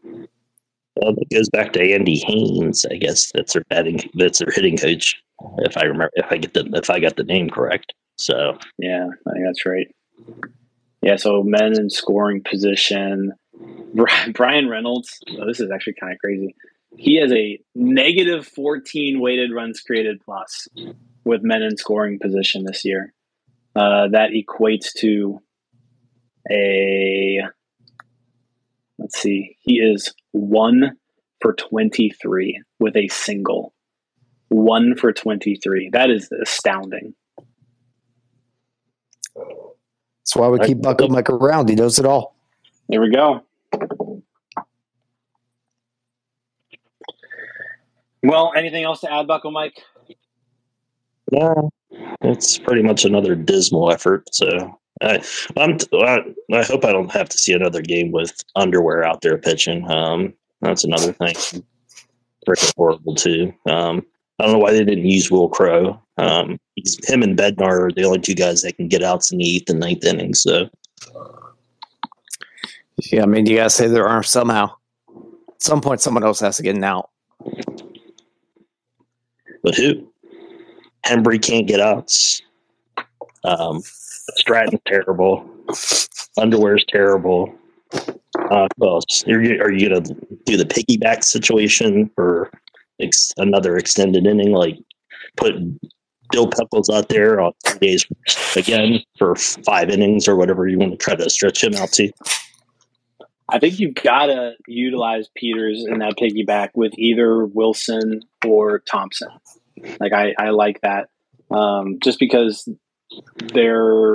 [0.97, 4.79] Well, it goes back to Andy Haines, I guess that's their batting, that's their hitting
[4.79, 5.21] coach,
[5.59, 7.93] if I remember, if I get the if I got the name correct.
[8.17, 9.95] So yeah, I think that's right.
[11.03, 13.33] Yeah, so men in scoring position.
[14.33, 15.19] Bryan Reynolds.
[15.39, 16.55] Oh, this is actually kind of crazy.
[16.97, 20.69] He has a negative 14 weighted runs created plus
[21.25, 23.13] with men in scoring position this year.
[23.75, 25.41] Uh, that equates to
[26.51, 27.43] a
[28.99, 30.97] let's see, he is one
[31.41, 33.75] for 23 with a single.
[34.49, 35.91] One for 23.
[35.93, 37.15] That is astounding.
[39.35, 41.69] That's why we keep Bucko Mike around.
[41.69, 42.37] He knows it all.
[42.89, 43.43] There we go.
[48.23, 49.81] Well, anything else to add, Buckle Mike?
[51.31, 51.55] Yeah,
[52.23, 54.25] it's pretty much another dismal effort.
[54.33, 55.23] So I,
[55.57, 56.19] I'm, I,
[56.53, 59.89] I hope I don't have to see another game with underwear out there pitching.
[59.91, 60.33] Um,
[60.63, 61.35] that's another thing.
[62.47, 63.53] Freaking horrible too.
[63.67, 64.07] Um,
[64.39, 66.01] I don't know why they didn't use Wil Crowe.
[66.19, 69.39] Um, he's, him and Bednar are the only two guys that can get outs in
[69.39, 70.43] the eighth and ninth innings.
[70.43, 70.69] So,
[73.11, 74.71] yeah, I mean, you gotta say there are somehow.
[75.09, 77.11] At some point, someone else has to get an out.
[79.63, 80.13] But who?
[81.07, 82.43] Hembree can't get outs.
[83.45, 83.83] Um,
[84.35, 85.49] Stratton's terrible.
[86.39, 87.55] Underwear's terrible.
[88.51, 89.59] Uh, well, are you,
[89.89, 92.51] going to do the piggyback situation for
[93.01, 94.53] ex- another extended inning?
[94.53, 94.77] Like
[95.37, 95.55] put
[96.31, 98.07] Bill Puckles out there on three days
[98.57, 102.11] again for five innings or whatever you want to try to stretch him out to?
[103.49, 109.29] I think you've got to utilize Peters in that piggyback with either Wilson or Thompson.
[110.01, 111.09] Like I, I like that
[111.51, 112.69] um, just because
[113.53, 114.15] they're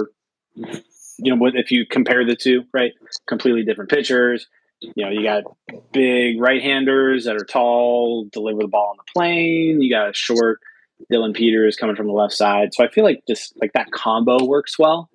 [0.56, 2.91] you know if you compare the two right?
[3.27, 4.47] Completely different pitchers.
[4.82, 5.43] You know you got
[5.91, 9.82] big right-handers that are tall deliver the ball on the plane.
[9.82, 10.60] You got a short
[11.10, 12.73] dillon peters coming from the left side.
[12.73, 15.10] So i feel like just like that combo works well.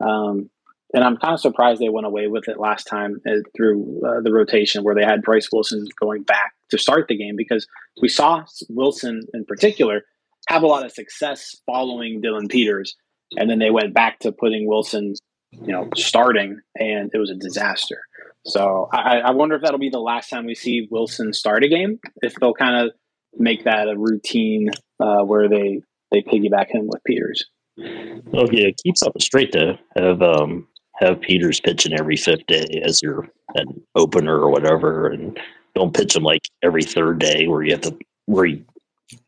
[0.00, 0.50] Um,
[0.94, 4.20] and i'm kind of surprised they went away with it last time uh, through uh,
[4.22, 7.66] the rotation where they had bryse wilson going back to start the game because
[8.00, 10.02] we saw wilson in particular
[10.48, 12.96] have a lot of success following dillon peters
[13.36, 15.14] and then they went back to putting Wilson,
[15.52, 18.00] you know, starting, and it was a disaster.
[18.46, 21.68] So I, I wonder if that'll be the last time we see Wilson start a
[21.68, 21.98] game.
[22.22, 22.94] If they'll kind of
[23.36, 27.44] make that a routine uh, where they they piggyback him with Peters.
[27.76, 33.02] Well, yeah, keeps up straight to have um, have Peters pitching every fifth day as
[33.02, 35.38] your an opener or whatever, and
[35.74, 38.64] don't pitch him like every third day where you have to where he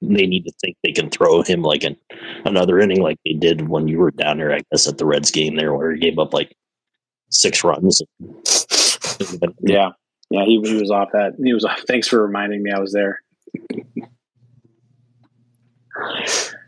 [0.02, 1.96] they need to think they can throw him like an
[2.44, 5.30] another inning like they did when you were down there, I guess, at the Reds
[5.30, 6.54] game there where he gave up like
[7.30, 8.02] six runs.
[9.60, 9.90] yeah.
[10.30, 11.32] Yeah, he, he was off that.
[11.42, 11.80] He was off.
[11.88, 13.20] Thanks for reminding me I was there.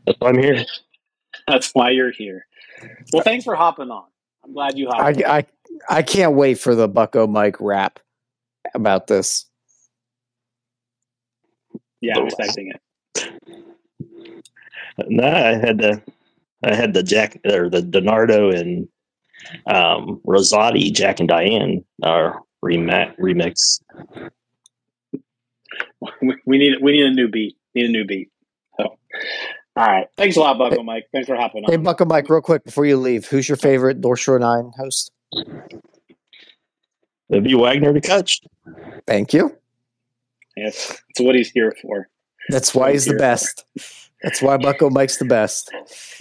[0.04, 0.64] That's why I'm here.
[1.46, 2.46] That's why you're here.
[3.12, 4.04] Well, thanks for hopping on.
[4.44, 5.22] I'm glad you hopped.
[5.24, 5.46] I, I,
[5.88, 8.00] I can't wait for the Bucko Mike rap
[8.74, 9.46] about this.
[12.00, 12.81] Yeah, I'm expecting it.
[15.08, 16.02] No, I had the
[16.64, 18.88] I had the Jack or the Donardo and
[19.66, 22.32] um, Rosati Jack and Diane uh,
[22.64, 23.14] remix.
[23.18, 23.82] remix.
[26.20, 27.56] We need we need a new beat.
[27.74, 28.30] Need a new beat.
[28.76, 30.06] So, all right.
[30.16, 31.06] Thanks a lot, Bucko Mike.
[31.12, 31.70] Thanks for hopping on.
[31.70, 35.12] Hey, Bucko Mike, real quick before you leave, who's your favorite North Shore Nine host?
[37.30, 38.40] It'd be Wagner to catch.
[39.06, 39.56] Thank you.
[40.56, 42.08] Yes, it's what he's here for.
[42.50, 43.64] That's why he's the best.
[44.22, 45.70] That's why Bucko Mike's the best.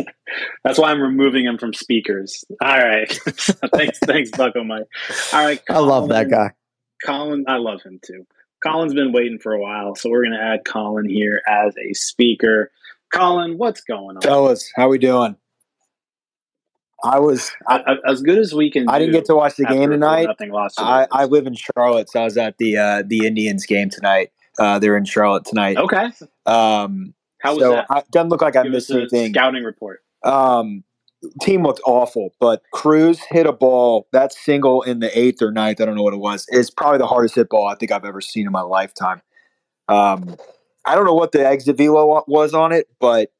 [0.64, 2.44] That's why I'm removing him from speakers.
[2.62, 3.12] All right.
[3.74, 4.88] thanks, thanks, Bucko Mike.
[5.34, 5.62] All right.
[5.68, 6.52] Colin, I love that guy.
[7.06, 8.26] Colin, I love him too.
[8.64, 11.94] Colin's been waiting for a while, so we're going to add Colin here as a
[11.94, 12.72] speaker.
[13.12, 14.22] Colin, what's going on?
[14.22, 15.36] Fellas, how we doing?
[17.04, 18.88] I was I, I, as good as we can.
[18.88, 20.28] I didn't get to watch the game tonight.
[20.28, 20.80] Nothing lost.
[20.80, 24.32] I, I live in Charlotte, so I was at the uh, the Indians game tonight.
[24.60, 25.78] Uh, they're in Charlotte tonight.
[25.78, 26.12] Okay.
[26.46, 27.88] Um, How was so that?
[27.90, 29.34] I, doesn't look like I missed anything.
[29.34, 30.02] Scouting report.
[30.24, 30.84] Um,
[31.42, 35.82] team looked awful, but Cruz hit a ball that single in the eighth or ninth.
[35.82, 36.46] I don't know what it was.
[36.50, 39.22] It's probably the hardest hit ball I think I've ever seen in my lifetime.
[39.88, 40.36] Um,
[40.86, 43.32] I don't know what the exit velo was on it, but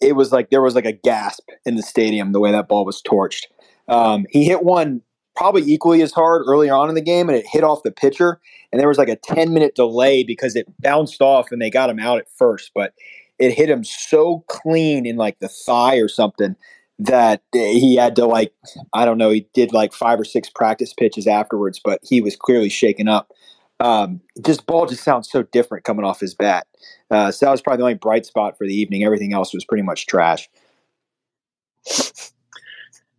[0.00, 2.84] it was like there was like a gasp in the stadium the way that ball
[2.84, 3.44] was torched.
[3.88, 5.02] Um, he hit one
[5.34, 8.40] probably equally as hard earlier on in the game, and it hit off the pitcher.
[8.72, 11.90] And there was like a 10 minute delay because it bounced off and they got
[11.90, 12.94] him out at first, but
[13.38, 16.56] it hit him so clean in like the thigh or something
[16.98, 18.54] that he had to like
[18.92, 22.36] I don't know he did like five or six practice pitches afterwards, but he was
[22.36, 23.32] clearly shaken up.
[23.78, 26.66] Um, this ball just sounds so different coming off his bat.
[27.10, 29.04] Uh, so that was probably the only bright spot for the evening.
[29.04, 30.48] Everything else was pretty much trash.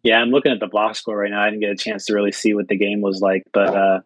[0.03, 1.41] Yeah, I'm looking at the box score right now.
[1.41, 3.99] I didn't get a chance to really see what the game was like, but uh,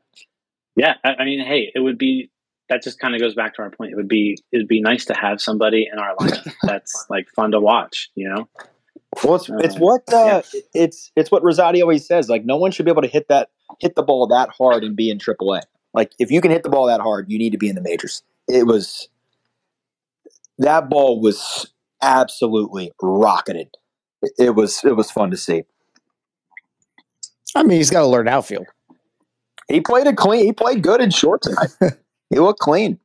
[0.75, 2.30] yeah, I, I mean, hey, it would be
[2.71, 3.91] that just kind of goes back to our point.
[3.91, 7.51] It would be it'd be nice to have somebody in our lineup that's like fun
[7.51, 8.09] to watch.
[8.15, 8.49] You know.
[9.23, 10.59] Well, it's, it's what uh, yeah.
[10.73, 12.29] it's it's what Rosati always says.
[12.29, 13.49] Like, no one should be able to hit that
[13.81, 15.63] hit the ball that hard and be in AAA.
[15.93, 17.81] Like, if you can hit the ball that hard, you need to be in the
[17.81, 18.23] majors.
[18.47, 19.09] It was
[20.57, 23.75] that ball was absolutely rocketed.
[24.21, 25.63] It, it was it was fun to see.
[27.53, 28.67] I mean, he's got to learn outfield.
[29.67, 30.45] He played it clean.
[30.45, 31.69] He played good in short tonight.
[32.31, 32.99] he looked clean.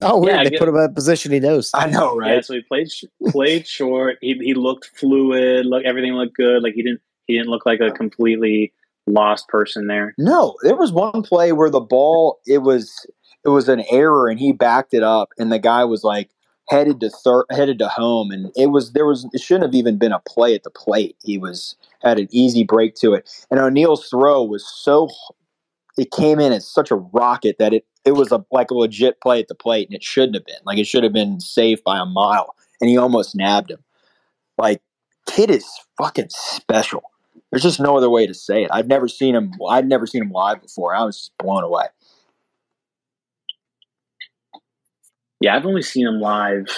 [0.00, 0.36] Oh, weird.
[0.36, 1.70] Yeah, they put him in a position he knows.
[1.74, 2.34] I know, right?
[2.34, 2.88] Yeah, so he played
[3.30, 4.18] played short.
[4.20, 5.66] He he looked fluid.
[5.66, 6.62] Look, everything looked good.
[6.62, 8.72] Like he didn't he didn't look like a completely
[9.06, 10.14] lost person there.
[10.18, 13.06] No, there was one play where the ball it was
[13.44, 16.30] it was an error and he backed it up and the guy was like
[16.68, 19.98] headed to third headed to home and it was there was it shouldn't have even
[19.98, 21.16] been a play at the plate.
[21.22, 23.28] He was had an easy break to it.
[23.50, 25.08] And Oneil's throw was so
[25.96, 29.20] it came in as such a rocket that it it was a like a legit
[29.20, 30.56] play at the plate, and it shouldn't have been.
[30.64, 33.82] Like it should have been safe by a mile, and he almost nabbed him.
[34.58, 34.80] Like
[35.26, 35.66] kid is
[35.98, 37.02] fucking special.
[37.50, 38.70] There's just no other way to say it.
[38.72, 39.52] I've never seen him.
[39.68, 40.94] I've never seen him live before.
[40.94, 41.84] I was blown away.
[45.40, 46.68] Yeah, I've only seen him live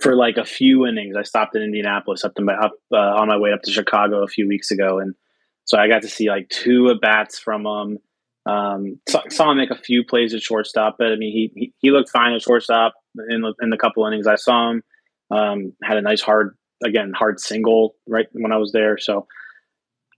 [0.00, 1.16] for like a few innings.
[1.16, 4.22] I stopped in Indianapolis up, to my, up uh, on my way up to Chicago
[4.22, 5.14] a few weeks ago, and
[5.64, 7.98] so I got to see like two at bats from him.
[8.44, 11.72] Um, saw, saw, him make a few plays at shortstop, but I mean, he he,
[11.78, 12.94] he looked fine at shortstop
[13.30, 14.82] in the, in the couple innings I saw him.
[15.30, 18.98] Um, had a nice hard again hard single right when I was there.
[18.98, 19.26] So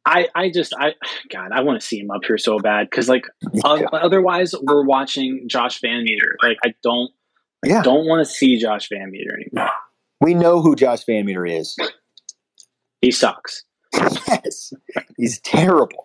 [0.06, 0.94] I I just I
[1.30, 3.24] God I want to see him up here so bad because like
[3.64, 6.36] uh, otherwise we're watching Josh Van Meter.
[6.42, 7.10] Like I don't
[7.64, 7.80] yeah.
[7.80, 9.70] I don't want to see Josh Van Meter anymore.
[10.20, 11.76] We know who Josh Van Meter is.
[13.00, 13.64] he sucks.
[13.94, 14.72] yes,
[15.16, 16.04] he's terrible.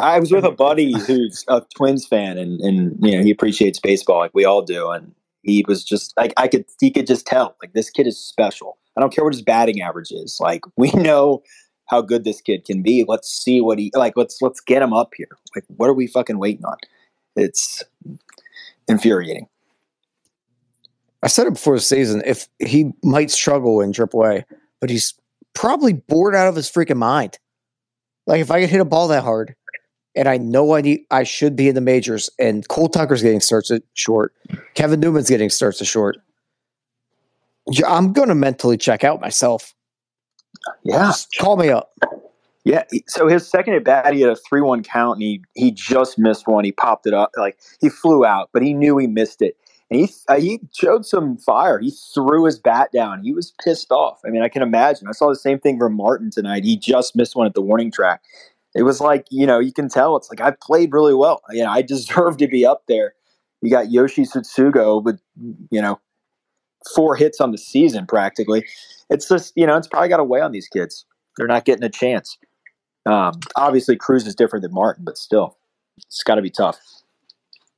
[0.00, 3.78] I was with a buddy who's a Twins fan, and and you know he appreciates
[3.78, 7.26] baseball like we all do, and he was just like I could he could just
[7.26, 8.78] tell like this kid is special.
[8.96, 10.38] I don't care what his batting average is.
[10.40, 11.42] Like we know
[11.86, 13.04] how good this kid can be.
[13.06, 14.14] Let's see what he like.
[14.16, 15.28] Let's let's get him up here.
[15.54, 16.76] Like what are we fucking waiting on?
[17.36, 17.82] It's
[18.88, 19.48] infuriating.
[21.22, 22.22] I said it before the season.
[22.24, 24.44] If he might struggle in AAA,
[24.80, 25.14] but he's
[25.54, 27.38] probably bored out of his freaking mind.
[28.26, 29.54] Like if I could hit a ball that hard,
[30.14, 32.30] and I know I need I should be in the majors.
[32.38, 34.34] And Cole Tucker's getting starts at short.
[34.74, 36.18] Kevin Newman's getting starts at short.
[37.86, 39.74] I'm going to mentally check out myself.
[40.82, 41.92] Yeah, Just call me up.
[42.64, 42.84] Yeah.
[43.06, 46.46] So his second at bat, he had a three-one count, and he he just missed
[46.46, 46.64] one.
[46.64, 49.56] He popped it up like he flew out, but he knew he missed it,
[49.90, 51.78] and he uh, he showed some fire.
[51.78, 53.22] He threw his bat down.
[53.22, 54.20] He was pissed off.
[54.26, 55.08] I mean, I can imagine.
[55.08, 56.64] I saw the same thing for Martin tonight.
[56.64, 58.22] He just missed one at the warning track,
[58.74, 61.42] it was like you know you can tell it's like I played really well.
[61.50, 63.14] You know I deserve to be up there.
[63.62, 65.20] You got Yoshi Tsutsugo with
[65.70, 66.00] you know
[66.94, 68.64] four hits on the season practically.
[69.08, 71.04] It's just you know it's probably got to weigh on these kids.
[71.36, 72.38] They're not getting a chance.
[73.06, 75.56] Um, obviously, Cruz is different than Martin, but still,
[75.96, 76.78] it's got to be tough.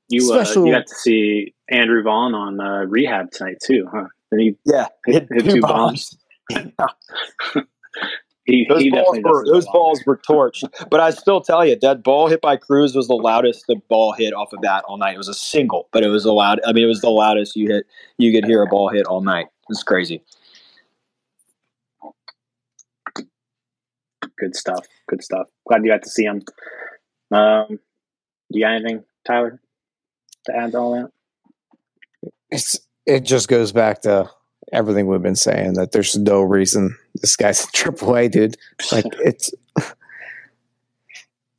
[0.09, 4.07] You uh, you got to see Andrew Vaughn on uh, rehab tonight too, huh?
[4.31, 6.17] And he yeah hit, hit two bombs.
[6.77, 6.91] bombs.
[8.45, 10.65] He, those he balls were those balls were torched.
[10.91, 14.13] But I still tell you that ball hit by Cruz was the loudest the ball
[14.13, 15.15] hit off of bat all night.
[15.15, 16.61] It was a single, but it was the loud.
[16.67, 17.87] I mean, it was the loudest you hit.
[18.19, 19.47] You could hear a ball hit all night.
[19.69, 20.25] It's crazy.
[24.37, 24.85] Good stuff.
[25.09, 25.47] Good stuff.
[25.69, 26.43] Glad you got to see him.
[27.31, 27.79] Um,
[28.49, 29.61] you got anything, Tyler,
[30.47, 31.11] to add to all that?
[32.51, 34.29] It's it just goes back to
[34.73, 38.59] everything we've been saying that there's no reason this guy's a triple A, dude.
[38.91, 39.51] Like it's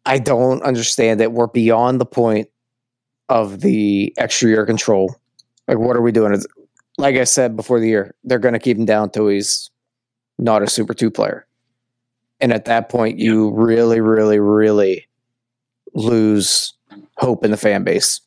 [0.05, 1.31] I don't understand it.
[1.31, 2.49] We're beyond the point
[3.29, 5.15] of the extra year control.
[5.67, 6.39] Like what are we doing?
[6.97, 9.71] Like I said before the year, they're gonna keep him down till he's
[10.37, 11.47] not a super two player.
[12.39, 15.07] And at that point you really, really, really
[15.95, 16.73] lose
[17.17, 18.19] hope in the fan base.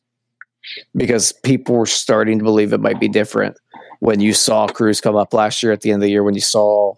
[0.97, 3.57] Because people were starting to believe it might be different
[4.01, 6.34] when you saw Cruz come up last year at the end of the year, when
[6.34, 6.95] you saw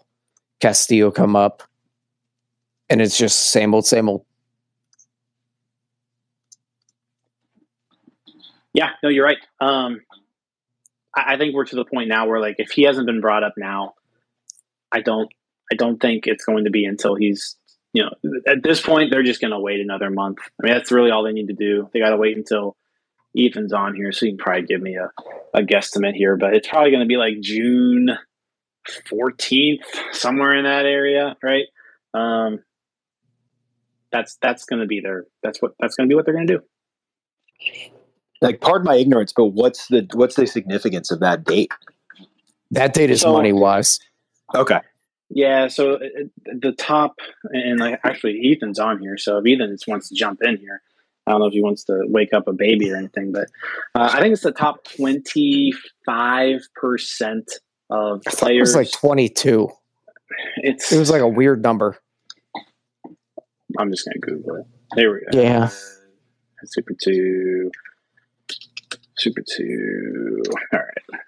[0.59, 1.63] Castillo come up,
[2.89, 4.25] and it's just same old, same old.
[8.73, 9.37] Yeah, no, you're right.
[9.59, 10.01] Um,
[11.15, 13.43] I, I think we're to the point now where like if he hasn't been brought
[13.43, 13.93] up now,
[14.91, 15.31] I don't,
[15.71, 17.57] I don't think it's going to be until he's
[17.93, 20.37] you know, at this point, they're just going to wait another month.
[20.41, 21.89] I mean, that's really all they need to do.
[21.91, 22.75] They got to wait until
[23.37, 24.11] Ethan's on here.
[24.11, 25.11] So you can probably give me a,
[25.53, 28.11] a guesstimate here, but it's probably going to be like June
[29.09, 31.65] fourteenth, somewhere in that area, right?
[32.13, 32.59] Um,
[34.11, 36.47] that's that's going to be their that's what that's going to be what they're going
[36.47, 36.63] to do.
[38.41, 41.71] Like, pardon my ignorance, but what's the what's the significance of that date?
[42.71, 43.99] That date is So- money wise.
[44.55, 44.79] Okay.
[45.31, 47.19] Yeah, so uh, uh, the top,
[47.51, 49.15] and like actually Ethan's on here.
[49.15, 50.81] So if Ethan just wants to jump in here,
[51.27, 53.47] I don't know if he wants to wake up a baby or anything, but
[53.93, 55.71] uh, I think it's the top twenty
[56.03, 57.47] five percent
[57.89, 59.69] of I thought it was like 22.
[60.57, 60.91] it's.
[60.91, 61.97] It was like a weird number.
[63.77, 64.65] I'm just gonna Google it.
[64.95, 65.39] There we go.
[65.41, 65.65] Yeah.
[65.65, 67.71] Uh, super two.
[69.17, 70.41] Super two.
[70.73, 71.21] All right.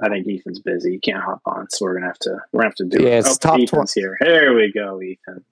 [0.00, 0.92] I think Ethan's busy.
[0.92, 3.08] He can't hop on, so we're gonna have to we're gonna have to do Yeah,
[3.10, 3.18] it.
[3.20, 4.16] it's oh, top Ethan's here.
[4.20, 5.44] Here we go, Ethan.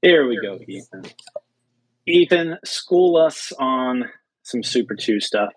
[0.00, 1.04] Here we go, Ethan.
[2.06, 4.04] Ethan, school us on
[4.42, 5.52] some Super Two stuff.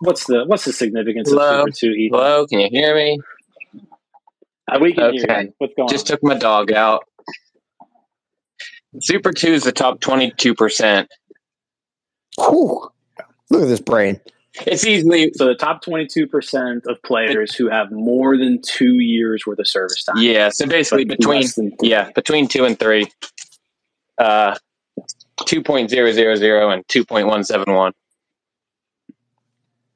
[0.00, 1.64] What's the what's the significance Hello?
[1.64, 2.18] of Super Two, Ethan?
[2.18, 3.20] Hello, can you hear me?
[4.70, 5.42] Uh, we can hear Okay.
[5.44, 5.52] you.
[5.58, 6.16] What's going Just on?
[6.16, 7.04] took my dog out.
[9.00, 11.06] Super 2 is the top 22%.
[12.38, 12.88] Whew.
[13.50, 14.20] Look at this brain.
[14.66, 18.94] It's easily, So the top twenty two percent of players who have more than two
[19.00, 20.16] years worth of service time.
[20.16, 21.90] yeah, so basically But between, less than three.
[21.90, 23.06] yeah, between 2 and 3.
[24.16, 24.56] Uh,
[25.40, 27.92] 2.000 and 2.171.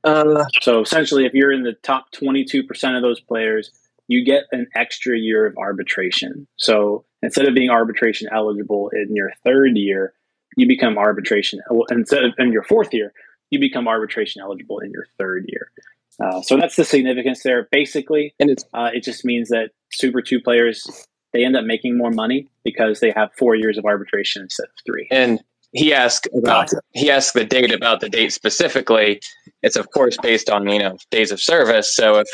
[0.05, 3.71] Uh, So essentially, if you're in the top 22% of those players,
[4.09, 6.47] you get an extra year of arbitration.
[6.57, 10.15] So instead of being arbitration eligible in your third year,
[10.57, 13.13] you become arbitration instead of in your fourth year,
[13.51, 15.71] you become arbitration eligible in your third year.
[16.23, 17.69] Uh, so that's the significance there.
[17.71, 21.97] Basically, and it's, uh, it just means that Super Two players they end up making
[21.97, 25.07] more money because they have four years of arbitration instead of three.
[25.13, 25.41] and
[25.73, 26.81] he asked about, Gotcha.
[26.93, 29.21] he asked the date about the date specifically.
[29.63, 31.95] It's of course based on, you know, days of service.
[31.95, 32.29] So if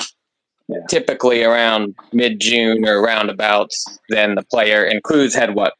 [0.68, 0.78] Yeah.
[0.88, 5.74] typically around mid June or roundabouts, then the player and Cruz had what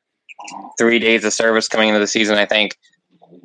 [0.78, 2.76] three days of service coming into the season, I think.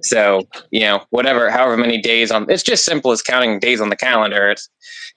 [0.03, 3.89] So you know, whatever, however many days on, it's just simple as counting days on
[3.89, 4.49] the calendar.
[4.51, 4.70] It's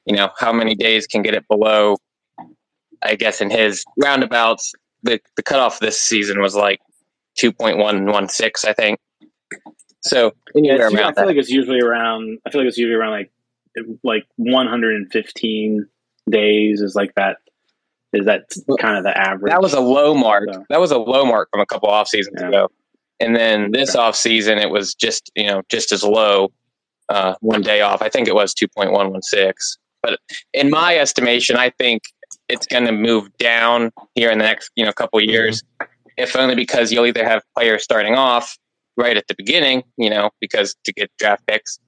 [0.06, 1.96] you know how many days can get it below.
[3.02, 4.72] I guess in his roundabouts,
[5.02, 6.78] the the cutoff this season was like
[7.36, 8.98] two point one one six, I think.
[10.02, 11.26] So Yeah, I feel that.
[11.26, 12.38] like it's usually around.
[12.46, 13.30] I feel like it's usually around like
[14.04, 15.86] like 115
[16.30, 17.38] days is like that.
[18.12, 18.42] Is that
[18.80, 19.50] kind of the average?
[19.50, 20.44] That was a low mark.
[20.52, 22.48] So- That was a low mark from a couple off seasons Yeah.
[22.48, 22.68] ago.
[23.20, 23.98] And then this Okay.
[24.04, 26.52] off season, it was just you know just as low.
[27.10, 28.00] Uh, one day off.
[28.00, 29.76] I think it was two point one one six.
[30.02, 30.18] But
[30.54, 32.02] in my estimation, I think
[32.48, 35.62] it's going to move down here in the next you know couple years,
[36.16, 38.56] if only because you'll either have players starting off
[38.96, 41.78] right at the beginning, you know, because to get draft picks,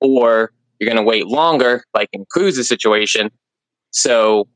[0.00, 3.30] or you're going to wait longer, like in Cruz's situation.
[3.90, 4.48] So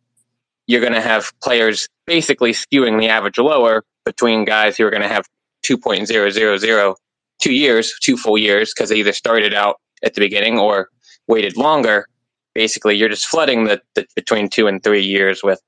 [0.67, 5.03] you're going to have players basically skewing the average lower between guys who are going
[5.03, 5.27] to have
[5.65, 6.95] 2.000
[7.41, 10.89] two years, two full years, because they either started out at the beginning or
[11.27, 12.07] waited longer.
[12.55, 15.61] Basically, you're just flooding the, the between two and three years with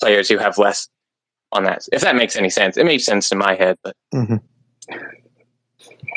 [0.00, 0.88] players who have less
[1.52, 1.86] on that.
[1.92, 4.36] If that makes any sense, it makes sense in my head, but Mm-hmm.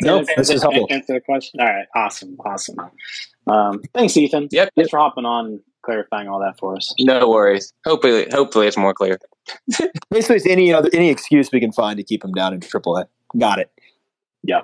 [0.01, 0.87] No, Answer- this is helpful.
[0.89, 1.59] Answer the question.
[1.61, 2.75] All right, awesome, awesome.
[3.47, 4.49] Um, thanks, Ethan.
[4.51, 6.93] Yep, Thanks for hopping on and clarifying all that for us.
[6.99, 7.71] no worries.
[7.85, 9.19] Hopefully, hopefully it's more clear.
[10.09, 13.05] Basically, it's any other any excuse we can find to keep him down in AAA.
[13.37, 13.71] Got it.
[14.43, 14.61] Yeah,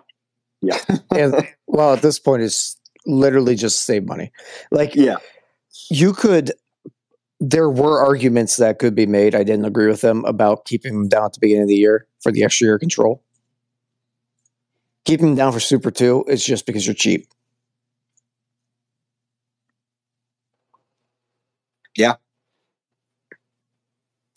[0.61, 0.79] yeah.
[1.15, 4.31] and well, at this point, it's literally just save money.
[4.71, 5.17] Like Yeah.
[5.89, 6.51] you could.
[7.39, 9.33] There were arguments that could be made.
[9.35, 12.05] I didn't agree with them about keeping them down at the beginning of the year
[12.21, 13.23] for the extra year control.
[15.05, 17.27] Keeping them down for Super Two is just because you're cheap.
[21.95, 22.15] Yeah.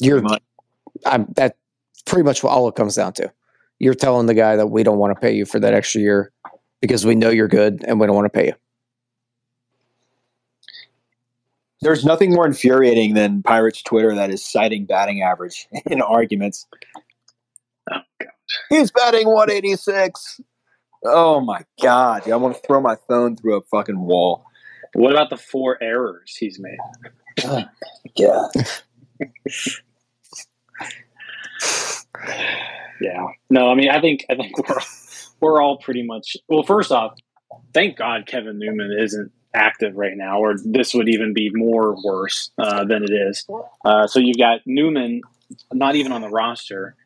[0.00, 0.22] You're.
[1.06, 1.26] I'm.
[1.36, 1.56] That's
[2.06, 3.32] pretty much what all it comes down to.
[3.78, 6.32] You're telling the guy that we don't want to pay you for that extra year
[6.80, 8.61] because we know you're good and we don't want to pay you.
[11.82, 16.66] There's nothing more infuriating than Pirates Twitter that is citing batting average in arguments.
[17.90, 18.28] Oh, God.
[18.70, 20.40] He's batting 186.
[21.04, 22.30] Oh my god!
[22.30, 24.44] I want to throw my phone through a fucking wall.
[24.94, 26.78] What about the four errors he's made?
[28.14, 28.46] Yeah.
[33.00, 33.26] Yeah.
[33.50, 34.80] No, I mean, I think I think we're
[35.40, 36.62] we're all pretty much well.
[36.62, 37.14] First off,
[37.72, 42.50] thank God Kevin Newman isn't active right now, or this would even be more worse
[42.58, 43.46] uh, than it is.
[43.84, 45.22] Uh, so you've got Newman
[45.72, 46.96] not even on the roster,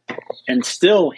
[0.49, 1.13] and still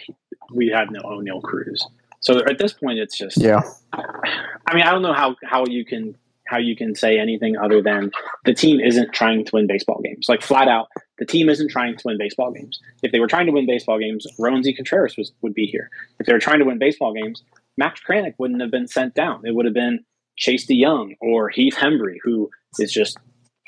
[0.53, 1.85] we have no Oneil Cruz.
[2.21, 3.61] So at this point, it's just Yeah.
[3.93, 6.15] I mean, I don't know how how you can
[6.47, 8.11] how you can say anything other than
[8.43, 10.25] the team isn't trying to win baseball games.
[10.27, 10.87] Like flat out,
[11.19, 12.79] the team isn't trying to win baseball games.
[13.03, 15.91] If they were trying to win baseball games, Roansy Contreras was, would be here.
[16.19, 17.43] If they were trying to win baseball games,
[17.77, 19.43] Max Kranick wouldn't have been sent down.
[19.45, 20.03] It would have been
[20.39, 23.17] Chase De Jong or Heath Hembree, who is just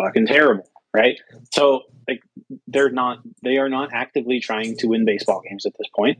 [0.01, 1.19] fucking terrible, right?
[1.53, 2.21] So like
[2.67, 6.19] they're not they are not actively trying to win baseball games at this point,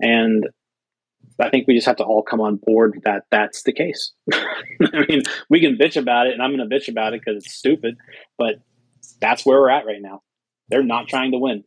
[0.00, 0.46] and
[1.40, 4.12] I think we just have to all come on board that that's the case.
[4.32, 7.44] I mean, we can bitch about it, and I'm going to bitch about it because
[7.44, 7.96] it's stupid,
[8.36, 8.56] but
[9.20, 10.22] that's where we're at right now.
[10.68, 11.64] They're not trying to win.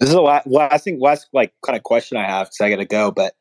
[0.00, 2.60] This is a last, well, I think last like kind of question I have because
[2.60, 3.10] I got to go.
[3.10, 3.34] But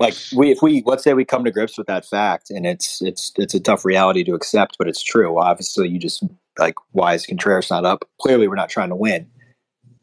[0.00, 3.00] like we, if we let's say we come to grips with that fact, and it's
[3.02, 5.38] it's it's a tough reality to accept, but it's true.
[5.38, 6.24] Obviously, you just
[6.58, 8.08] like why is Contreras not up?
[8.20, 9.28] Clearly, we're not trying to win.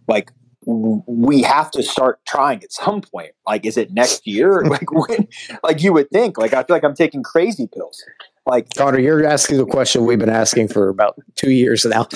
[0.07, 0.31] Like
[0.65, 3.31] we have to start trying at some point.
[3.47, 4.61] Like, is it next year?
[4.65, 5.27] like when?
[5.63, 6.37] Like you would think.
[6.37, 8.03] Like I feel like I'm taking crazy pills.
[8.49, 12.07] Like Connor, you're asking the question we've been asking for about two years now.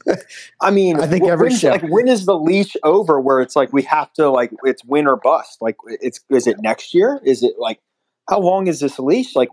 [0.60, 3.40] I mean, I think wh- every when's- show- like when is the leash over where
[3.40, 5.62] it's like we have to like it's win or bust?
[5.62, 7.20] Like it's is it next year?
[7.24, 7.80] Is it like
[8.28, 9.34] how long is this leash?
[9.34, 9.48] Like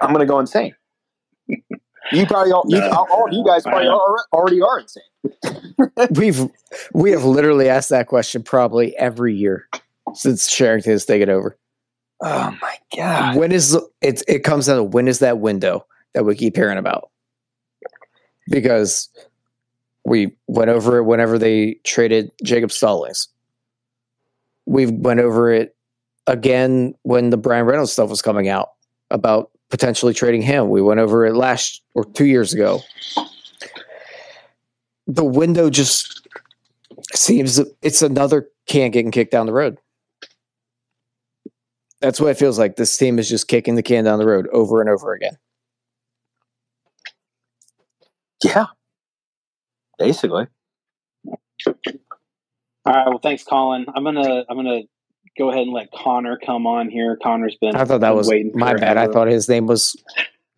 [0.00, 0.74] I'm gonna go insane.
[2.12, 2.90] You probably all, you, No.
[3.10, 5.74] all you guys probably are, already are insane.
[6.14, 6.48] We've
[6.94, 9.66] we have literally asked that question probably every year
[10.14, 11.58] since Cherington has taken over.
[12.20, 13.36] Oh my god!
[13.36, 14.22] When is it?
[14.26, 17.10] It comes down to when is that window that we keep hearing about?
[18.50, 19.08] Because
[20.04, 23.28] we went over it whenever they traded Jacob Stallings.
[24.66, 25.76] We went over it
[26.26, 28.70] again when the Bryan Reynolds stuff was coming out
[29.10, 30.70] about potentially trading him.
[30.70, 32.80] We went over it last or two years ago.
[35.06, 36.26] The window just
[37.14, 39.78] seems it's another can getting kicked down the road.
[42.00, 42.76] That's what it feels like.
[42.76, 45.36] This team is just kicking the can down the road over and over again.
[48.44, 48.66] Yeah,
[49.98, 50.46] basically.
[51.66, 51.74] All
[52.86, 53.06] right.
[53.08, 53.86] Well, thanks, Colin.
[53.94, 54.82] I'm gonna I'm gonna
[55.36, 57.18] go ahead and let Connor come on here.
[57.20, 58.96] Connor's been I thought that was waiting my bad.
[58.96, 59.96] I thought his name was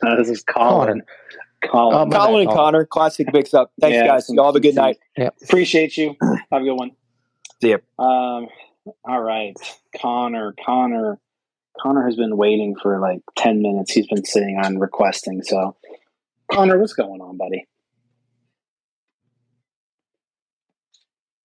[0.04, 1.02] Uh, this is Colin.
[1.64, 1.96] Colin.
[1.96, 2.56] Oh, my bad, Colin and Colin.
[2.72, 3.72] Connor, classic mix up.
[3.80, 4.26] Thanks, Yeah, guys.
[4.30, 5.32] Y'all have a good some- night.
[5.42, 6.16] Appreciate you.
[6.52, 6.90] Have a good one.
[7.62, 7.76] See ya.
[7.98, 8.48] Um,
[9.04, 9.54] all right,
[10.00, 10.54] Connor.
[10.64, 11.18] Connor.
[11.78, 13.92] Connor has been waiting for like ten minutes.
[13.92, 15.42] He's been sitting on requesting.
[15.42, 15.76] So,
[16.50, 17.66] Connor, what's going on, buddy?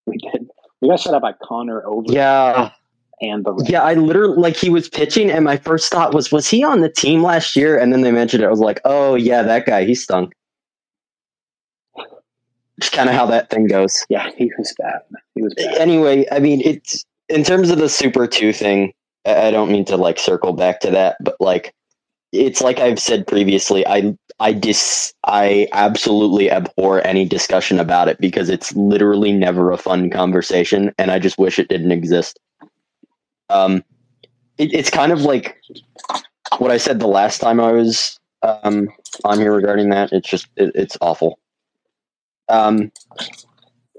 [0.05, 0.49] We did.
[0.81, 2.71] We got shut out by Connor over Yeah,
[3.21, 3.81] and the yeah.
[3.81, 6.89] I literally like he was pitching, and my first thought was, was he on the
[6.89, 7.77] team last year?
[7.77, 8.47] And then they mentioned it.
[8.47, 9.85] I was like, oh yeah, that guy.
[9.85, 10.33] He stunk.
[12.79, 14.05] Just kind of how that thing goes.
[14.09, 14.29] yeah.
[14.35, 14.99] He was bad.
[15.33, 15.77] He was bad.
[15.77, 18.93] Anyway, I mean, it's in terms of the Super Two thing.
[19.25, 21.73] I don't mean to like circle back to that, but like,
[22.31, 23.85] it's like I've said previously.
[23.87, 29.77] I I dis I absolutely abhor any discussion about it because it's literally never a
[29.77, 32.39] fun conversation, and I just wish it didn't exist.
[33.49, 33.83] Um,
[34.57, 35.57] it, it's kind of like
[36.57, 38.89] what I said the last time I was um
[39.23, 40.11] on here regarding that.
[40.11, 41.39] It's just it, it's awful.
[42.49, 42.91] Um,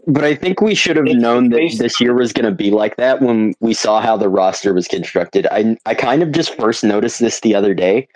[0.06, 2.70] but I think we should have It's known that this year was going to be
[2.70, 5.46] like that when we saw how the roster was constructed.
[5.50, 8.08] I I kind of just first noticed this the other day,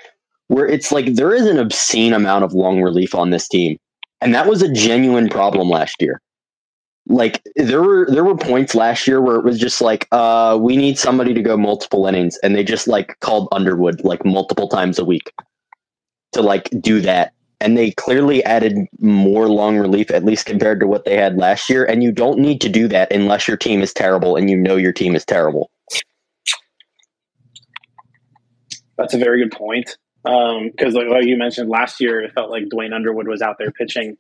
[0.47, 3.77] where it's like there is an obscene amount of long relief on this team,
[4.21, 6.21] and that was a genuine problem last year.
[7.09, 10.77] Like there were there were points last year where it was just like, uh, we
[10.77, 14.99] need somebody to go multiple innings, and they just like called Underwood like multiple times
[14.99, 15.33] a week
[16.33, 20.87] to like do that and they clearly added more long relief at least compared to
[20.87, 23.83] what they had last year and you don't need to do that unless your team
[23.83, 25.71] is terrible and you know your team is terrible
[29.01, 29.97] That's a very good point.
[30.27, 33.57] Um, because, like, like you mentioned, last year it felt like Duane Underwood was out
[33.59, 34.17] there pitching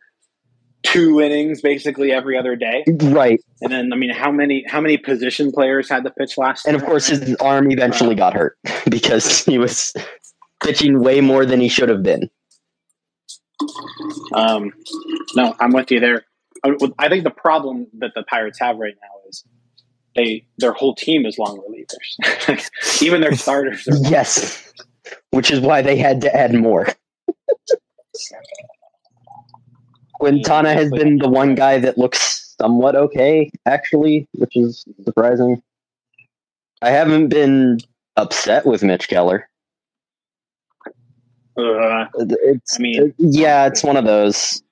[0.83, 2.85] two innings basically every other day.
[3.03, 6.67] right And then, I mean, how many how many position players had to pitch last?
[6.67, 8.57] and of course his arm eventually uh, got hurt
[8.89, 9.93] because he was
[10.65, 12.31] pitching way more than he should have been
[14.35, 14.73] Um,
[15.35, 16.25] no, I'm with you there.
[16.65, 19.45] I I think the problem that the Pirates have right now is
[20.17, 22.69] they their whole team is long relievers.
[23.03, 23.97] Even their starters are.
[24.11, 24.71] yes
[25.31, 26.87] which is why they had to add more
[30.15, 35.63] Quintana has been the one guy that looks somewhat okay, actually, which is surprising.
[36.83, 37.79] I haven't been
[38.17, 39.49] upset with Mitch Keller.
[41.57, 44.63] Uh, It's, I mean- yeah, it's one of those.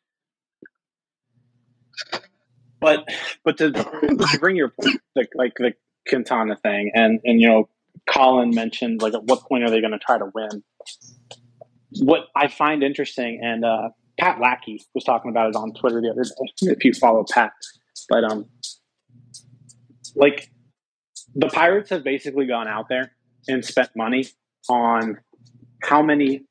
[2.80, 3.04] but
[3.44, 5.74] but to, to bring your point, like like the
[6.08, 7.68] Quintana thing, and and you know,
[8.08, 10.62] Colin mentioned like at what point are they going to try to win?
[12.00, 16.10] What I find interesting, and uh, Pat Lackey was talking about it on Twitter the
[16.10, 16.72] other day.
[16.72, 17.52] If you follow Pat,
[18.08, 18.46] but um,
[20.14, 20.50] like
[21.34, 23.12] the Pirates have basically gone out there
[23.48, 24.26] and spent money
[24.68, 25.18] on
[25.82, 26.44] how many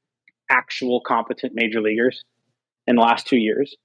[0.49, 2.23] actual competent major leaguers
[2.85, 3.75] in the last two years?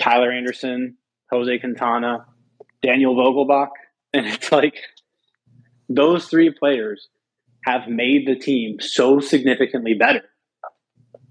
[0.00, 0.96] Tyler Anderson,
[1.30, 2.26] Jose Quintana,
[2.82, 3.70] Daniel Vogelbach,
[4.12, 4.76] and it's like
[5.88, 7.08] those three players
[7.64, 10.22] have made the team so significantly better.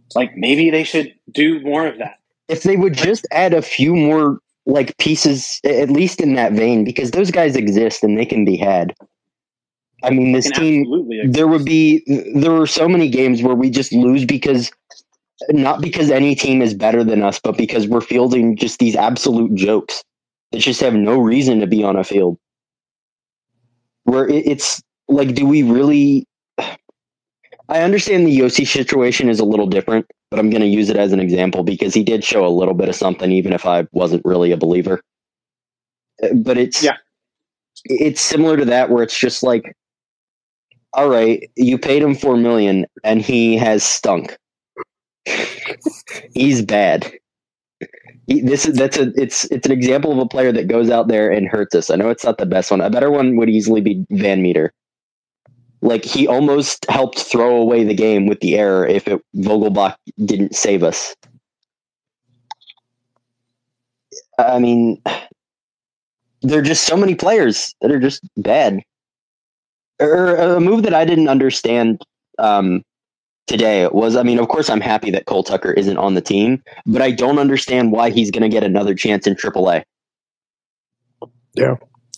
[0.05, 2.19] It's like maybe they should do more of that.
[2.47, 6.83] If they would just add a few more like pieces, at least in that vein,
[6.83, 8.93] because those guys exist and they can be had.
[10.05, 12.03] I mean, this team absolutely there would be
[12.35, 14.71] there were so many games where we just lose because
[15.49, 19.53] not because any team is better than us, but because we're fielding just these absolute
[19.55, 20.03] jokes
[20.51, 22.37] that just have no reason to be on a field.
[24.03, 26.27] Where it, it's like, do we really?
[27.67, 30.97] I understand the Yoshi situation is a little different, but I'm going to use it
[30.97, 33.87] as an example because he did show a little bit of something, even if I
[33.91, 35.01] wasn't really a believer.
[36.35, 36.97] But it's Yeah.
[37.85, 39.75] it's similar to that where it's just like
[40.95, 44.37] all right, you paid him four million and he has stunk.
[46.33, 47.11] He's bad.
[48.27, 51.09] He, this is that's a it's it's an example of a player that goes out
[51.09, 51.89] there and hurts us.
[51.89, 52.81] I know it's not the best one.
[52.81, 54.73] A better one would easily be Van Meter.
[55.81, 60.55] Like he almost helped throw away the game with the error if it, Vogelbach didn't
[60.55, 61.15] save us.
[64.39, 65.01] I mean,
[66.41, 68.81] there are just so many players that are just bad
[69.99, 72.01] or a move that I didn't understand
[72.39, 72.83] um,
[73.47, 76.63] today was I mean, of course, I'm happy that Cole Tucker isn't on the team,
[76.85, 79.83] but I don't understand why he's going to get another chance in AAA.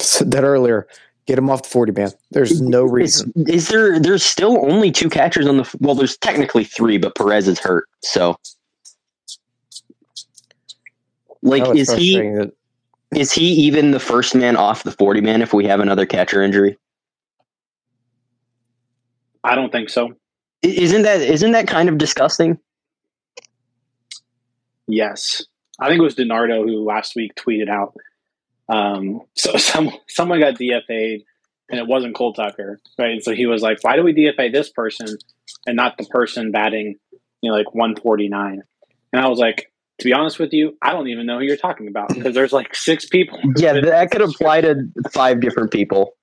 [0.01, 0.88] Said that earlier.
[1.25, 2.11] Get him off the 40 man.
[2.32, 3.34] There's no reason.
[3.36, 3.99] is there?
[3.99, 5.75] There's still only two catchers on the.
[5.80, 7.86] Well, there's technically three, but Perez is hurt.
[8.01, 8.38] So,
[11.41, 12.51] like, is he that-
[13.15, 16.41] is he even the first man off the 40 man if we have another catcher
[16.41, 16.78] injury?
[19.47, 20.13] I don't think so.
[20.61, 22.59] Isn't that isn't that kind of disgusting?
[24.87, 25.45] Yes,
[25.79, 27.95] I think it was Donardo who last week tweeted out.
[28.67, 31.23] Um, so some someone got DFA'd,
[31.69, 33.11] and it wasn't Cole Tucker, right?
[33.11, 35.07] And so he was like, "Why do we DFA this person
[35.65, 36.95] and not the person batting,
[37.41, 38.61] you know, like 149?"
[39.13, 41.55] And I was like, "To be honest with you, I don't even know who you're
[41.55, 46.17] talking about because there's like six people." Yeah, that could apply to five different people.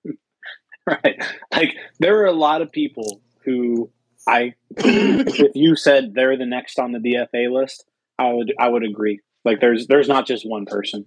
[0.87, 1.23] right.
[1.53, 3.91] Like there are a lot of people who
[4.29, 7.85] I, if you said they're the next on the DFA list,
[8.19, 9.21] I would I would agree.
[9.45, 11.07] Like there's there's not just one person.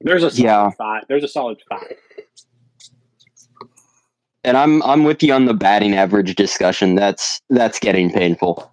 [0.00, 0.70] There's a solid Yeah.
[0.70, 1.02] five.
[1.08, 1.92] There's a solid five.
[4.42, 6.94] And I'm I'm with you on the batting average discussion.
[6.94, 8.72] That's that's getting painful.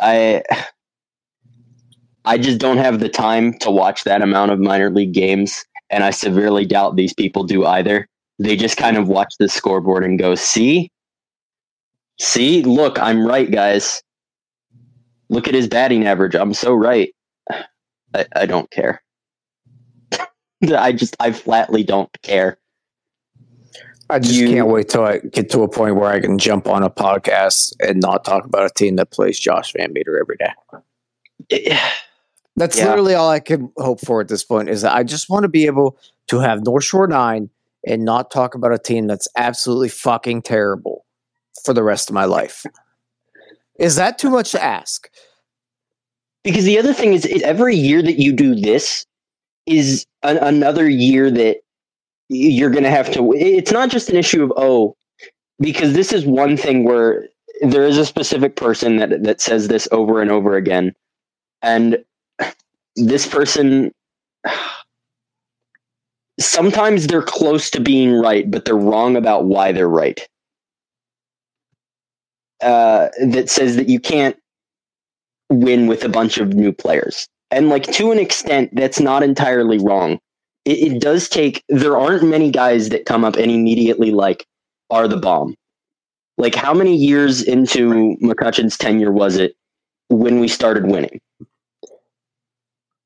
[0.00, 0.42] I
[2.24, 6.02] I just don't have the time to watch that amount of minor league games, and
[6.02, 8.08] I severely doubt these people do either.
[8.38, 10.90] They just kind of watch the scoreboard and go, "See,
[12.20, 14.02] see, look, I'm right, guys.
[15.28, 16.34] Look at his batting average.
[16.34, 17.12] I'm so right."
[18.14, 19.02] I, I don't care.
[20.76, 22.58] I just I flatly don't care.
[24.08, 26.68] I just You- can't wait till I get to a point where I can jump
[26.68, 30.36] on a podcast and not talk about a team that plays Josh Van Meter every
[30.36, 31.78] day.
[32.56, 32.88] That's Yeah.
[32.88, 35.48] literally all I can hope for at this point is that I just want to
[35.48, 37.50] be able to have North Shore 9
[37.86, 41.06] and not talk about a team that's absolutely fucking terrible
[41.64, 42.66] for the rest of my life.
[43.78, 45.08] Is that too much to ask?
[46.42, 49.06] Because the other thing is, is every year that you do this
[49.66, 51.58] is an, another year that
[52.28, 53.32] you're going to have to.
[53.32, 54.96] It's not just an issue of oh,
[55.58, 57.28] because this is one thing where
[57.62, 60.92] there is a specific person that that says this over and over again,
[61.62, 62.04] and
[62.96, 63.92] this person.
[66.38, 70.26] Sometimes they're close to being right, but they're wrong about why they're right.
[72.62, 74.36] Uh, that says that you can't
[75.50, 77.28] win with a bunch of new players.
[77.50, 80.18] And like to an extent, that's not entirely wrong.
[80.64, 81.62] It, it does take.
[81.68, 84.44] There aren't many guys that come up and immediately like
[84.90, 85.54] are the bomb.
[86.38, 89.54] Like how many years into McCutchen's tenure was it
[90.08, 91.20] when we started winning?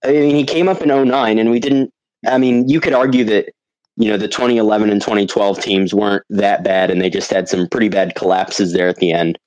[0.02, 1.92] I mean, he came up in 09 and we didn't.
[2.26, 3.50] I mean, you could argue that
[3.96, 7.68] you know the 2011 and 2012 teams weren't that bad, and they just had some
[7.68, 9.38] pretty bad collapses there at the end.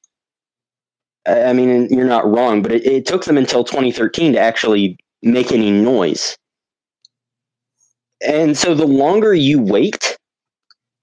[1.25, 5.51] I mean, you're not wrong, but it, it took them until 2013 to actually make
[5.51, 6.37] any noise.
[8.25, 10.17] And so the longer you wait,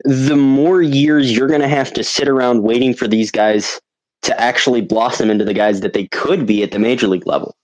[0.04, 3.80] the more years you're going to have to sit around waiting for these guys
[4.22, 7.54] to actually blossom into the guys that they could be at the major league level.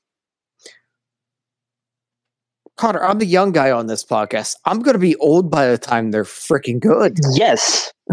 [2.77, 4.57] Connor, I'm the young guy on this podcast.
[4.66, 7.18] I'm going to be old by the time they're freaking good.
[7.35, 7.93] Yes.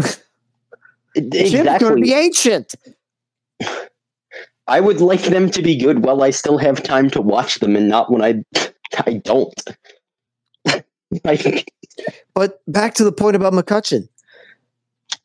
[1.16, 2.74] Jim's going to be ancient.
[4.66, 7.76] I would like them to be good while I still have time to watch them
[7.76, 8.42] and not when I
[9.06, 9.52] I don't.
[11.24, 11.70] like,
[12.32, 14.08] But back to the point about McCutchen.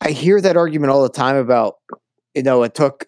[0.02, 1.78] I hear that argument all the time about,
[2.34, 3.06] you know, it took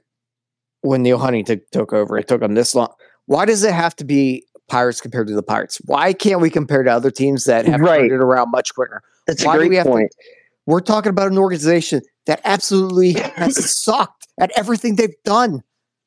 [0.81, 2.93] when Neil Huntington took over, it took them this long.
[3.27, 5.79] Why does it have to be Pirates compared to the Pirates?
[5.85, 7.99] Why can't we compare to other teams that have Right.
[7.99, 9.03] turned it around much quicker?
[9.27, 10.15] that's Why a do we great have to- point.
[10.67, 15.63] We're talking about an organization that absolutely has sucked at everything they've done.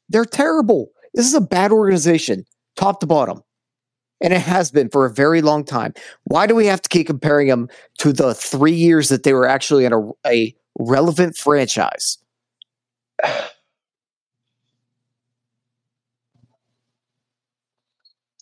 [0.10, 0.90] They're terrible.
[1.14, 2.46] This is a bad organization,
[2.76, 3.44] top to bottom.
[4.22, 5.94] And it has been for a very long time.
[6.24, 9.48] Why do we have to keep comparing them to the three years that they were
[9.48, 12.18] actually in a, a relevant franchise?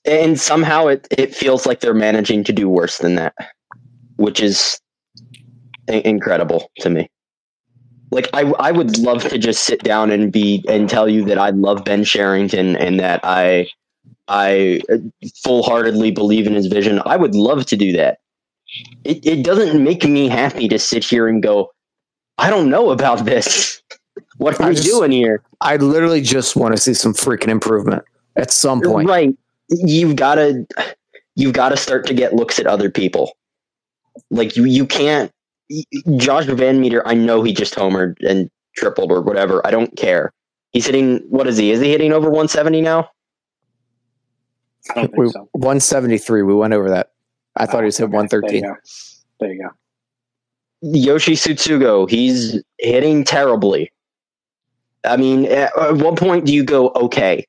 [0.05, 3.33] and somehow it, it feels like they're managing to do worse than that
[4.17, 4.79] which is
[5.87, 7.09] incredible to me.
[8.11, 11.39] Like I, I would love to just sit down and be and tell you that
[11.39, 13.67] i love ben cherington and that i
[14.27, 14.97] i uh,
[15.43, 17.01] full-heartedly believe in his vision.
[17.05, 18.19] I would love to do that.
[19.03, 21.71] It, it doesn't make me happy to sit here and go
[22.37, 23.81] i don't know about this.
[24.37, 25.41] What are I just- doing here?
[25.59, 28.03] I literally just want to see some freaking improvement
[28.35, 29.09] at some point.
[29.09, 29.35] Right.
[29.73, 30.65] You've got to
[31.35, 33.33] you've got to start to get looks at other people.
[34.29, 35.31] Like you you can't
[36.17, 39.65] Josh Van Meter, I know he just homered and tripled or whatever.
[39.65, 40.31] I don't care.
[40.71, 41.71] He's hitting what is he?
[41.71, 43.09] Is he hitting over 170 now?
[44.91, 45.47] I don't think We, so.
[45.53, 46.43] 173.
[46.43, 47.11] We went over that.
[47.55, 48.61] I thought he was oh, hit Okay, 113.
[48.61, 48.79] There you go.
[49.39, 49.69] There you go.
[50.81, 53.91] Yoshi Tsutsugo, he's hitting terribly.
[55.05, 57.45] I mean, at, at what point do you go, okay?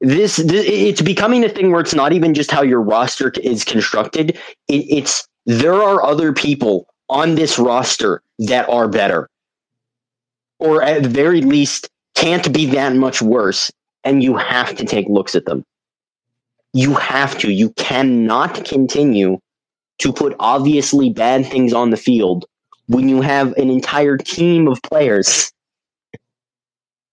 [0.00, 3.64] This, this it's becoming a thing where it's not even just how your roster is
[3.64, 4.38] constructed.
[4.68, 9.28] It, it's there are other people on this roster that are better,
[10.58, 13.70] or at the very least can't be that much worse,
[14.04, 15.64] and you have to take looks at them.
[16.74, 17.50] You have to.
[17.50, 19.38] You cannot continue
[19.98, 22.44] to put obviously bad things on the field
[22.86, 25.52] when you have an entire team of players.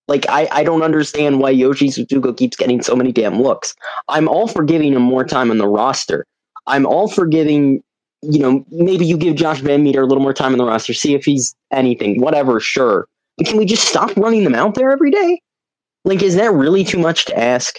[0.08, 3.76] Like I, I don't understand why Yoshi Suzuka keeps getting so many damn looks.
[4.08, 6.26] I'm all for giving him more time on the roster.
[6.68, 7.82] I'm all for giving,
[8.22, 10.94] you know, maybe you give Josh Van Meter a little more time on the roster,
[10.94, 13.08] see if he's anything, whatever, sure.
[13.38, 15.42] But can we just stop running them out there every day?
[16.06, 17.76] Like, is that really too much to ask?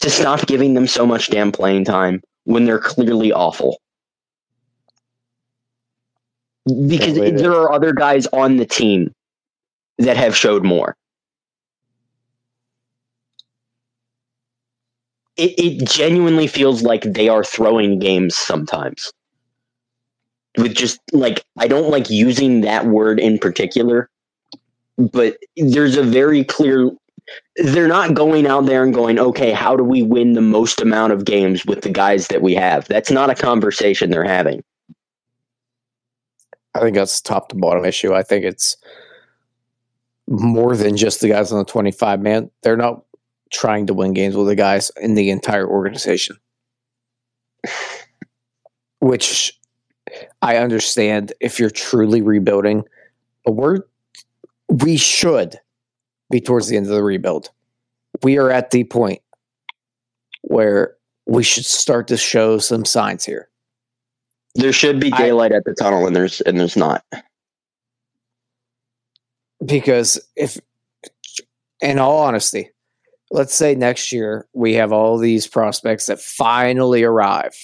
[0.00, 3.78] To stop giving them so much damn playing time when they're clearly awful?
[6.64, 7.38] Because Can't believe it.
[7.38, 9.12] there are other guys on the team
[9.98, 10.96] that have showed more.
[15.38, 19.12] It, it genuinely feels like they are throwing games sometimes.
[20.56, 24.10] With just like, I don't like using that word in particular,
[24.98, 26.90] but there's a very clear.
[27.56, 31.12] They're not going out there and going, okay, how do we win the most amount
[31.12, 32.88] of games with the guys that we have?
[32.88, 34.62] That's not a conversation they're having.
[36.74, 38.14] I think that's top to bottom issue.
[38.14, 38.76] I think it's
[40.28, 42.50] more than just the guys on the 25 man.
[42.62, 43.04] They're not
[43.50, 46.36] trying to win games with the guys in the entire organization.
[49.00, 49.58] Which
[50.42, 52.84] I understand if you're truly rebuilding,
[53.44, 53.78] but we're
[54.68, 55.56] we should
[56.30, 57.50] be towards the end of the rebuild.
[58.22, 59.20] We are at the point
[60.42, 60.96] where
[61.26, 63.48] we should start to show some signs here.
[64.54, 67.04] There should be I- daylight at the tunnel, and there's and there's not.
[69.64, 70.58] because if
[71.80, 72.70] in all honesty
[73.30, 77.54] let's say next year we have all these prospects that finally arrive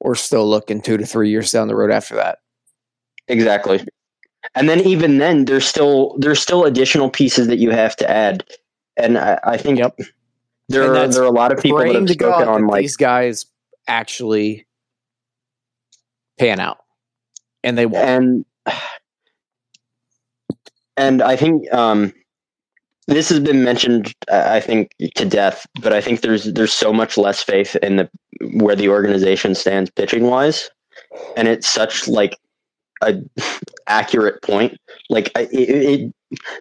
[0.00, 2.38] we're still looking two to three years down the road after that
[3.28, 3.86] Exactly.
[4.54, 8.44] And then even then there's still there's still additional pieces that you have to add.
[8.96, 9.98] And I, I think Yep.
[10.68, 13.46] there are there are a lot of people that have spoken on like these guys
[13.86, 14.66] actually
[16.38, 16.78] pan out
[17.62, 18.44] and they won't and
[20.96, 22.12] and I think um
[23.08, 27.16] this has been mentioned I think to death, but I think there's there's so much
[27.16, 28.08] less faith in the
[28.52, 30.70] where the organization stands pitching wise.
[31.36, 32.38] And it's such like
[33.02, 33.16] a
[33.86, 34.78] accurate point.
[35.08, 36.14] Like it, it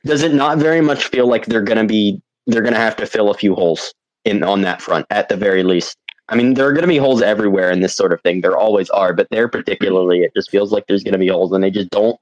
[0.05, 2.95] does it not very much feel like they're going to be they're going to have
[2.95, 3.93] to fill a few holes
[4.23, 5.97] in on that front at the very least.
[6.29, 8.41] I mean, there are going to be holes everywhere in this sort of thing.
[8.41, 11.51] There always are, but there particularly, it just feels like there's going to be holes,
[11.53, 12.19] and they just don't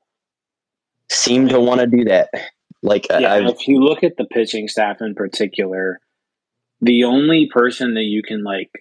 [1.10, 2.30] seem to want to do that.
[2.86, 6.00] Like Yeah, I've, if you look at the pitching staff in particular,
[6.82, 8.72] the only person that you can like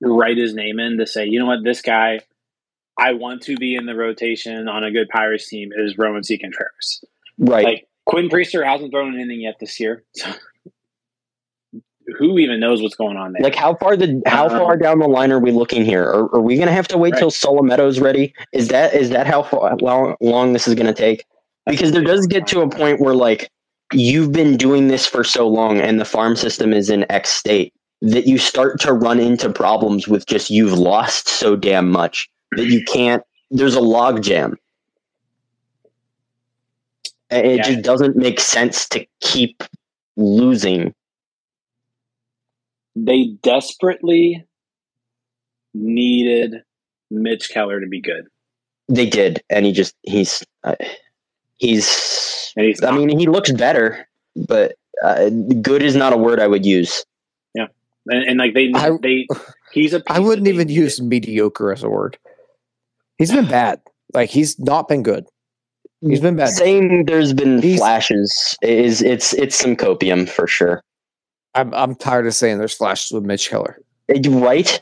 [0.00, 2.20] write his name in to say, you know what, this guy,
[2.98, 7.04] I want to be in the rotation on a good Pirates team is Roansy Contreras.
[7.38, 7.64] right.
[7.64, 10.04] Like Quinn Priester hasn't thrown anything yet this year.
[12.08, 13.42] So who even knows what's going on there?
[13.42, 16.04] Like how far the how Um, far down the line are we looking here?
[16.04, 17.18] Are, are we going to have to wait Right.
[17.18, 18.32] till Solometo's ready?
[18.52, 21.24] Is that is that how far, long, long this is going to take?
[21.66, 23.50] Because there does get to a point where like
[23.92, 27.72] you've been doing this for so long and the farm system is in X state
[28.02, 32.66] that you start to run into problems with just you've lost so damn much that
[32.66, 33.22] you can't.
[33.50, 34.56] There's a log jam.
[37.30, 37.62] And It Yeah.
[37.64, 39.62] just doesn't make sense to keep
[40.16, 40.94] losing
[42.96, 44.44] they desperately
[45.74, 46.62] needed
[47.10, 48.24] Mitch Keller to be good.
[48.88, 50.76] They did, and he just he's uh,
[51.58, 52.52] he's.
[52.56, 54.08] And he's I mean, he looks better,
[54.48, 55.28] but uh,
[55.60, 57.04] good is not a word I would use.
[57.54, 57.68] and,
[58.08, 59.26] and like they I- they
[59.72, 60.80] he's a I wouldn't that they even needed.
[60.82, 62.16] use mediocre as a word.
[63.18, 63.80] He's been bad.
[64.14, 65.26] Like he's not been good.
[66.02, 66.50] He's been bad.
[66.50, 70.82] Saying there's been He's- flashes is it's it's some copium for sure.
[71.54, 73.78] I'm I'm tired of saying there's flashes with Mitch Keller.
[74.28, 74.80] Right?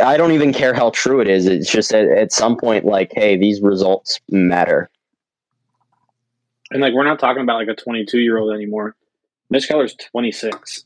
[0.00, 1.46] I don't even care how true it is.
[1.46, 4.88] It's just at, at some point, like, hey, these results matter.
[6.70, 8.94] And like we're not talking about like a 22 year old anymore.
[9.50, 10.84] Mitch Keller's 26.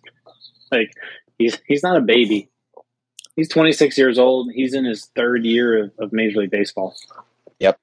[0.70, 0.92] Like
[1.38, 2.48] he's he's not a baby.
[3.36, 4.50] He's 26 years old.
[4.52, 6.94] He's in his third year of, of Major League Baseball.
[7.60, 7.78] Yep.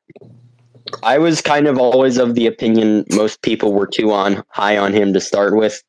[1.04, 4.94] I was kind of always of the opinion most people were too on high on
[4.94, 5.84] him to start with.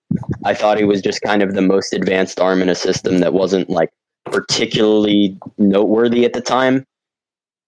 [0.44, 3.32] I thought he was just kind of the most advanced arm in a system that
[3.32, 3.90] wasn't like
[4.26, 6.86] particularly noteworthy at the time.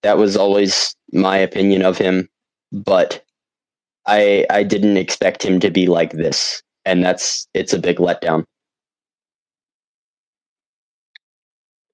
[0.01, 2.29] That was always my opinion of him,
[2.71, 3.22] but
[4.05, 8.45] I I didn't expect him to be like this, and that's it's a big letdown.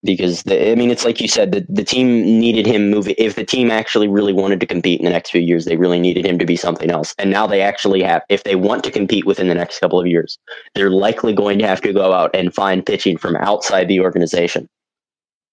[0.03, 3.16] because the, I mean it's like you said the the team needed him moving.
[3.18, 5.99] If the team actually really wanted to compete in the next few years, they really
[5.99, 7.14] needed him to be something else.
[7.18, 8.24] And now they actually have.
[8.30, 10.38] If they want to compete within the next couple of years,
[10.76, 14.68] they're likely going to have to go out and find pitching from outside the organization,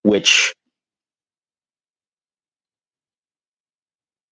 [0.03, 0.55] which.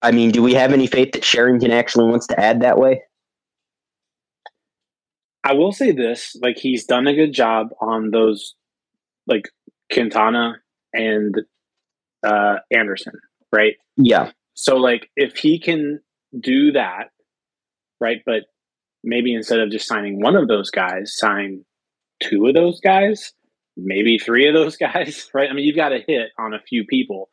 [0.05, 3.03] I mean, do we have any faith that Cherington actually wants to add that way?
[5.43, 8.55] I will say this: like he's done a good job on those,
[9.27, 9.49] like
[9.91, 10.57] Quintana
[10.93, 11.35] and
[12.23, 13.15] uh, Anderson,
[13.51, 13.75] right?
[13.97, 16.01] Yeah, So like if he can
[16.39, 17.11] do that,
[17.99, 18.19] right?
[18.27, 18.43] But
[19.03, 21.65] maybe instead of just signing one of those guys, sign
[22.23, 23.33] two of those guys,
[23.77, 25.49] maybe three of those guys, right?
[25.51, 27.31] I mean, you've got to hit on a few people.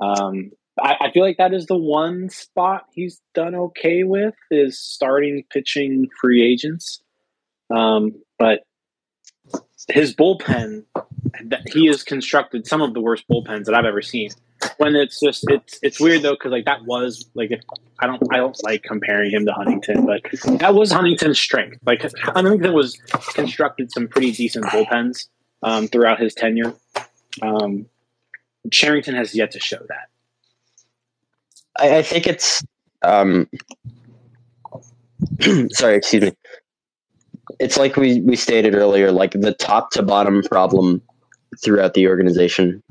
[0.00, 0.50] Um,
[0.82, 5.44] I, I feel like that is the one spot he's done okay with is starting
[5.50, 7.00] pitching free agents.
[7.74, 8.60] Um, but
[9.88, 10.84] his bullpen,
[11.44, 14.30] that he has constructed some of the worst bullpens that I've ever seen
[14.76, 17.60] when it's just it's it's weird though because like that was like if
[17.98, 20.22] I don't I don't like comparing him to Huntington, but
[20.58, 21.78] that was Huntington's strength.
[21.84, 22.96] Like Huntington was
[23.34, 25.28] constructed some pretty decent bullpens
[25.62, 26.74] um, throughout his tenure.
[27.40, 27.86] Um,
[28.70, 30.08] Cherington has yet to show that.
[31.78, 32.62] I, I think it's
[33.02, 33.48] um
[35.70, 36.32] sorry, excuse me.
[37.58, 41.02] It's like we, we stated earlier, like the top to bottom problem
[41.62, 42.82] throughout the organization.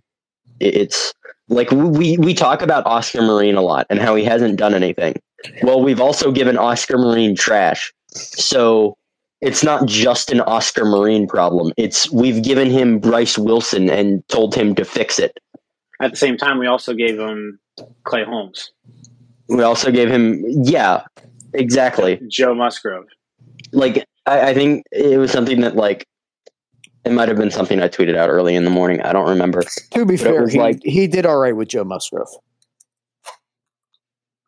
[0.59, 1.13] It, it's
[1.49, 5.15] like we we talk about Oscar Marin a lot and how he hasn't done anything.
[5.63, 7.93] Well, we've also given Oscar Marin trash.
[8.13, 8.97] So
[9.41, 11.73] it's not just an Oscar Marin problem.
[11.77, 15.37] It's we've given him Bryse Wilson and told him to fix it.
[15.99, 17.59] At the same time, we also gave him
[18.03, 18.71] Clay Holmes,
[19.47, 21.03] We also gave him yeah,
[21.53, 22.19] exactly.
[22.27, 23.05] Joe Musgrove.
[23.71, 26.05] like I, I think it was something that like
[27.03, 29.01] it might have been something I tweeted out early in the morning.
[29.01, 29.63] I don't remember.
[29.91, 32.27] To be But fair, he, like- he did all right with Joe Musgrove.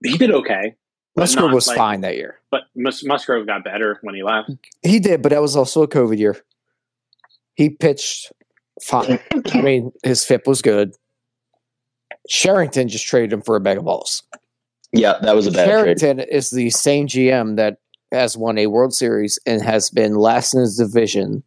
[0.03, 0.75] He did okay,
[1.15, 2.39] Musgrove not was like- fine that year.
[2.51, 4.51] but Mus- Musgrove got better when he left.
[4.81, 6.35] He did, but that was also a COVID year.
[7.55, 8.31] He pitched
[8.81, 9.19] fine.
[9.53, 10.93] I mean, his FIP was good.
[12.29, 14.23] Cherington just traded him for a bag of balls.
[14.91, 15.97] Yeah, that was a bad trade.
[15.99, 17.77] Cherington is the same GM that
[18.11, 21.43] has won a World Series and has been last in his division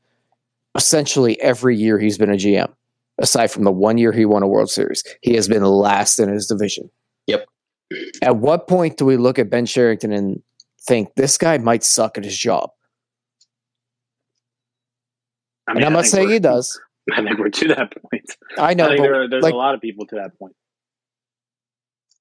[0.74, 2.70] essentially every year he's been a GM.
[3.18, 5.03] aside from the one year he won a World Series.
[5.22, 6.91] He has been last in his division.
[7.27, 7.47] Yep.
[8.20, 10.43] At what point do we look at Ben Cherington and
[10.87, 12.70] think this guy might suck at his job?
[15.66, 16.79] I And I'm I not think saying he does.
[17.12, 18.37] I think we're to that point.
[18.59, 20.55] I know, I think but there, there's like- a lot of people to that point.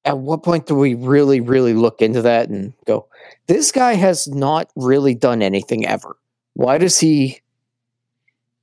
[0.05, 3.07] At what point do we really, really look into that and go,
[3.47, 6.15] this guy has not really done anything ever?
[6.53, 7.41] Why does he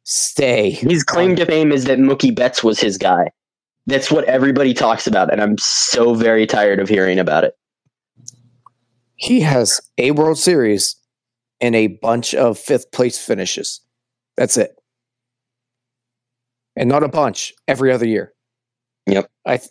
[0.04, 0.70] stay?
[0.70, 3.30] His claim to fame is that Mookie Betts was his guy.
[3.86, 7.58] That's what everybody talks about, and I'm so very tired of hearing about it.
[9.16, 10.96] He has a World Series
[11.60, 13.80] and a bunch of fifth place finishes.
[14.36, 14.76] That's it.
[16.76, 18.32] And not a bunch every other year.
[19.06, 19.28] Yep.
[19.44, 19.70] I th-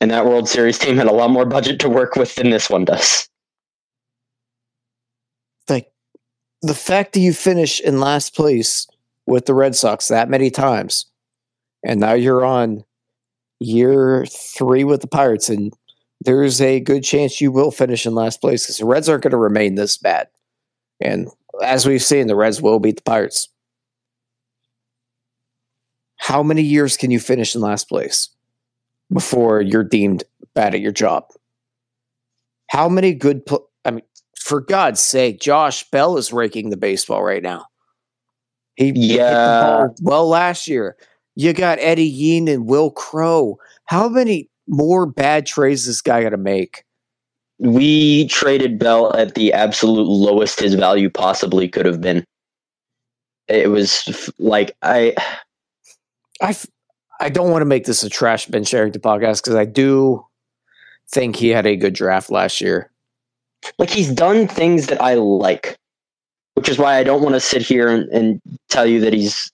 [0.00, 2.70] And that World Series team had a lot more budget to work with than this
[2.70, 3.28] one does.
[5.68, 5.92] like
[6.62, 8.86] the fact that you finish in last place
[9.26, 11.06] with the Red Sox that many times,
[11.84, 12.84] and now you're on
[13.60, 15.72] year three with the Pirates, and
[16.20, 19.32] there's a good chance you will finish in last place because the Reds aren't going
[19.32, 20.28] to remain this bad.
[21.00, 21.28] And
[21.62, 23.48] as we've seen, the Reds will beat the Pirates.
[26.16, 28.33] How many years can you finish in last place
[29.12, 30.24] before you're deemed
[30.54, 31.24] bad at your job?
[32.70, 33.44] How many good?
[33.46, 34.04] Pl- I mean,
[34.38, 37.66] for God's sake, Josh Bell is raking the baseball right now.
[38.76, 39.60] He hit the Yeah.
[39.60, 40.96] ball well last year.
[41.36, 43.58] You got Eddy Yean and Wil Crowe.
[43.86, 46.84] How many more bad trades this guy got to make?
[47.58, 52.24] We traded Bell at the absolute lowest his value possibly could have been.
[53.46, 55.14] It was like I
[56.40, 56.56] I
[57.20, 60.24] I don't want to make this a trash Ben Cherington podcast because I do
[61.08, 62.90] think he had a good draft last year.
[63.78, 65.76] like he's done things that I like,
[66.54, 69.50] which is why I don't want to sit here and, and tell you that he's,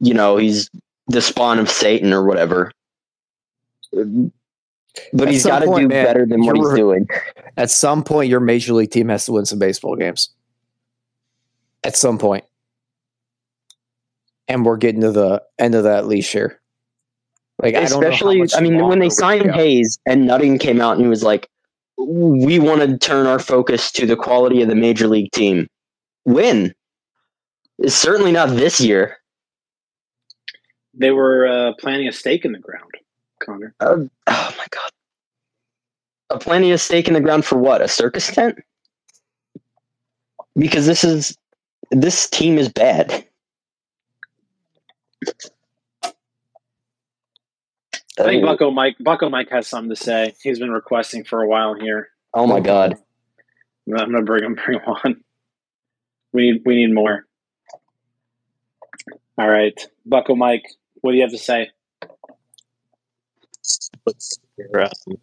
[0.00, 0.70] you know, he's
[1.08, 2.72] the spawn of Satan or whatever.
[3.92, 7.06] But At he's got to do man, better than what he's doing.
[7.56, 10.30] At some point, your major league team has to win some baseball games.
[11.84, 12.44] At some point.
[14.48, 16.60] And we're getting to the end of that leash here.
[17.62, 19.52] Like, I don't know Especially, much I mean, when they signed go.
[19.52, 21.48] Hayes and Nutting came out and he was like,
[21.98, 25.68] "We want to turn our focus to the quality of the major league team."
[26.24, 26.74] When?
[27.78, 29.18] It's certainly not this year.
[30.94, 32.92] They were uh, planting a stake in the ground,
[33.40, 33.74] Connor.
[33.80, 33.96] Uh,
[34.26, 34.90] oh my god.
[36.30, 37.80] A planting a stake in the ground for what?
[37.80, 38.58] A circus tent?
[40.56, 41.36] Because this is
[41.90, 43.24] this team is bad.
[48.20, 50.34] I think Bucko Mike Bucko Mike has something to say.
[50.42, 52.08] He's been requesting for a while here.
[52.34, 52.96] oh my god.
[53.88, 55.24] I'm gonna bring him bring him on.
[56.32, 57.26] We need we need more.
[59.38, 60.64] All right, Bucko Mike,
[60.96, 61.70] what do you have to say?
[64.74, 65.16] Um,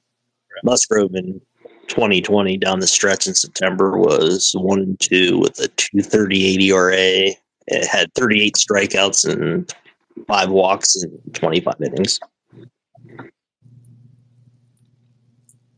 [0.63, 1.41] Musgrove in
[1.87, 7.35] 2020 down the stretch in September was one and two with a 238 ERA.
[7.67, 9.73] It had 38 strikeouts and
[10.27, 12.19] five walks in 25 innings.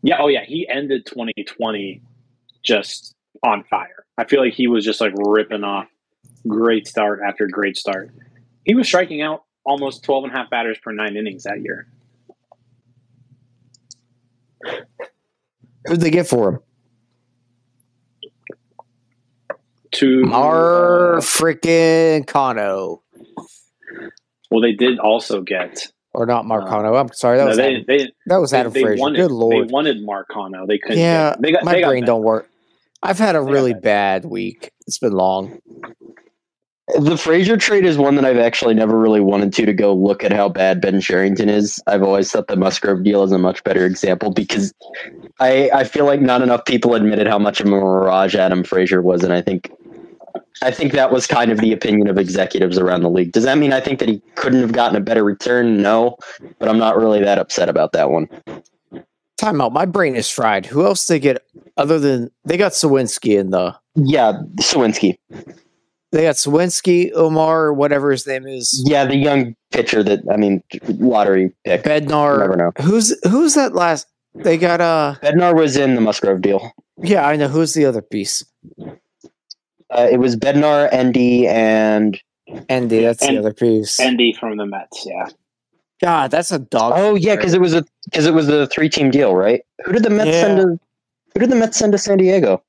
[0.03, 2.01] Yeah, oh yeah, he ended 2020
[2.63, 4.05] just on fire.
[4.17, 5.87] I feel like he was just like ripping off
[6.47, 8.11] great start after great start.
[8.65, 11.87] He was striking out almost 12 and a half batters per nine innings that year.
[15.87, 16.59] Who'd they get for him?
[19.91, 23.01] To Mar uh, freaking Cano.
[24.51, 25.87] Well, they did also get.
[26.13, 26.99] Or not uh, Marcano.
[26.99, 27.37] I'm sorry.
[27.37, 29.01] That no, was they, Adam, they, that was Adam they Frazier.
[29.01, 30.67] wanted, Good lord, They wanted Marcano.
[30.67, 30.97] They couldn't.
[30.99, 32.07] Yeah, get, they got, my they brain Ben.
[32.07, 32.49] don't work.
[33.03, 34.71] I've had a They really bad week.
[34.87, 35.59] It's been long.
[36.97, 40.23] The Frazier trade is one that I've actually never really wanted to to go look
[40.23, 41.83] at how bad Ben Cherington is.
[41.85, 44.73] I've always thought the Musgrove deal is a much better example because
[45.41, 49.01] I I feel like not enough people admitted how much of a mirage Adam Frazier
[49.01, 49.69] was, and I think
[50.61, 53.31] I think that was kind of the opinion of executives around the league.
[53.31, 55.81] Does that mean I think that he couldn't have gotten a better return?
[55.81, 56.17] No,
[56.59, 58.27] but I'm not really that upset about that one.
[59.37, 59.71] Time out.
[59.71, 60.65] My brain is fried.
[60.65, 61.43] Who else they get
[61.77, 65.17] other than they got Suwinski in the Yeah, Suwinski.
[66.11, 68.81] they got Suwinski, Omar, whatever his name is.
[68.87, 71.85] Yeah, the young pitcher that I mean, lottery pick.
[71.85, 72.57] You never Bednar.
[72.57, 72.71] know.
[72.83, 76.71] Who's who's that last they got uh Bednar was in the Musgrove deal.
[76.97, 78.43] yeah, I know who's the other piece.
[79.89, 82.19] Uh, it was Bednar, Endy, and
[82.69, 83.99] Andy, that's And- the other piece.
[83.99, 85.05] Andy from the Mets.
[85.05, 85.27] Yeah,
[86.01, 86.93] God, that's a dog.
[86.95, 89.61] oh yeah, because it was a because it was a three team deal, right?
[89.85, 90.41] Who did the Mets Yeah.
[90.41, 90.79] send to
[91.33, 92.63] Who did the Mets send to San Diego?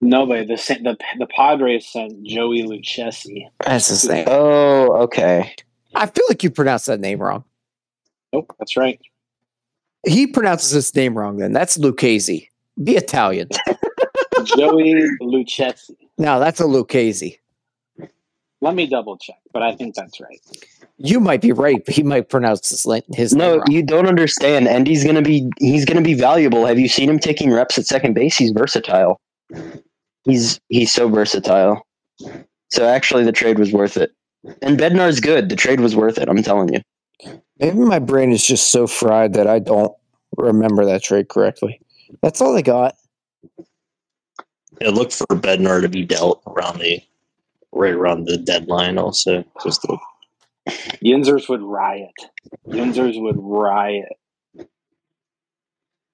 [0.00, 0.44] Nobody.
[0.46, 3.48] The the the Padres sent Joey Lucchesi.
[3.64, 4.24] That's his name.
[4.28, 5.54] Oh, okay.
[5.94, 7.44] I feel like you pronounced that name wrong.
[8.32, 8.98] Nope, that's right.
[10.06, 11.36] He pronounces his name wrong.
[11.36, 12.48] Then that's Lucchesi.
[12.82, 13.48] Be Italian.
[14.44, 15.94] Joey Lucchesi.
[16.22, 17.38] No, that's a Lucchese.
[18.60, 20.38] Let me double check, but I think that's right.
[20.96, 23.64] You might be right, he might pronounce his, la- his name No, wrong.
[23.68, 24.68] you don't understand.
[24.68, 26.64] Endy's gonna be he's gonna be valuable.
[26.66, 28.36] Have you seen him taking reps at second base?
[28.36, 29.20] He's versatile.
[30.24, 31.84] He's he's so versatile.
[32.70, 34.12] So actually the trade was worth it.
[34.62, 35.48] And Bednar's good.
[35.48, 36.80] The trade was worth it, I'm telling you.
[37.58, 39.92] Maybe my brain is just so fried that I don't
[40.36, 41.80] remember that trade correctly.
[42.22, 42.94] That's all I got.
[44.82, 47.00] Yeah, look for Bednar to be dealt around the
[47.70, 48.98] right around the deadline.
[48.98, 49.96] Also, just the,
[51.04, 52.10] Yinzers would riot.
[52.66, 54.08] Yinzers would riot.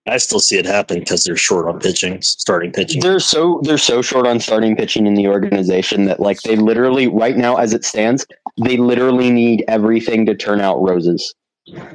[0.06, 3.00] I still see it happen because they're short on pitching, starting pitching.
[3.00, 7.06] They're so they're so short on starting pitching in the organization that like they literally
[7.06, 8.26] right now as it stands,
[8.62, 11.34] they literally need everything to turn out roses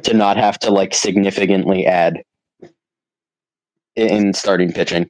[0.02, 2.24] to not have to like significantly add
[3.96, 5.08] in- in starting pitching.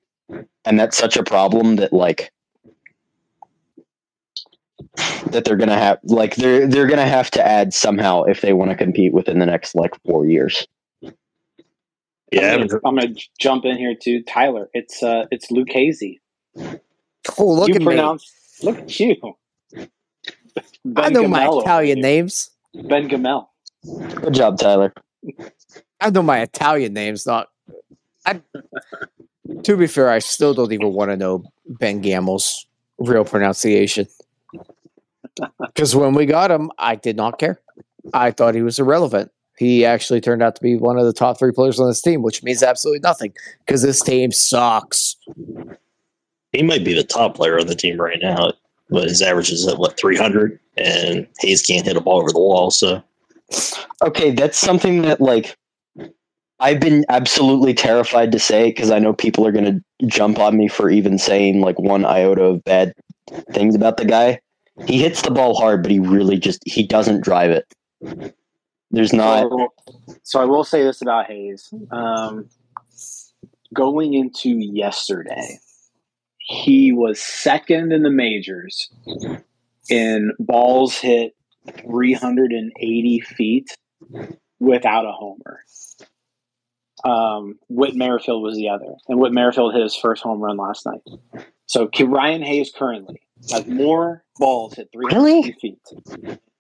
[0.65, 2.31] And that's such a problem that like
[5.27, 8.72] that they're gonna have like they're they're gonna have to add somehow if they want
[8.72, 10.68] to compete within the next like four years.
[12.31, 14.69] Yeah, I I'm gonna, I'm gonna jump in here too, Tyler.
[14.73, 16.19] It's uh, it's Lucchese.
[17.38, 18.19] Oh, look you at me.
[18.64, 19.15] Look at you.
[20.85, 22.52] Ben I know my Gamel over Italian names.
[22.73, 23.49] Ben Gamel.
[24.15, 24.94] Good job, Tyler.
[25.99, 27.49] I know my Italian names, not.
[28.26, 28.41] I,
[29.64, 32.66] to be fair, I still don't even want to know Ben Gamel's
[32.98, 34.08] real pronunciation.
[35.60, 37.60] Because when we got him, I did not care.
[38.14, 39.32] I thought he was irrelevant.
[39.58, 42.22] He actually turned out to be one of the top three players on this team,
[42.22, 43.34] which means absolutely nothing
[43.66, 45.16] because this team sucks.
[46.52, 48.54] he might be the top player on the team right now,
[48.92, 52.32] but his average is at what three hundred, and Hayes can't hit a ball over
[52.32, 52.70] the wall.
[52.70, 53.02] So
[54.04, 55.58] Okay, that's something that like
[56.60, 60.58] I've been absolutely terrified to say because I know people are going to jump on
[60.58, 62.94] me for even saying like one iota of bad
[63.52, 64.40] things about the guy.
[64.88, 67.66] He hits the ball hard, but he really just he doesn't drive it.
[68.92, 69.50] There's not.
[69.50, 69.74] So,
[70.24, 71.74] so I will say this about Hayes.
[71.92, 72.50] Um,
[73.74, 75.60] going into yesterday,
[76.38, 78.90] he was second in the majors
[79.90, 81.36] in balls hit
[81.82, 83.76] 380 feet
[84.60, 85.62] without a homer.
[87.04, 90.86] Um, Whit Merrifield was the other, and Whit Merrifield hit his first home run last
[90.86, 91.02] night.
[91.66, 93.22] So Ryan Hayes currently
[93.52, 95.80] has more balls hit 380 feet.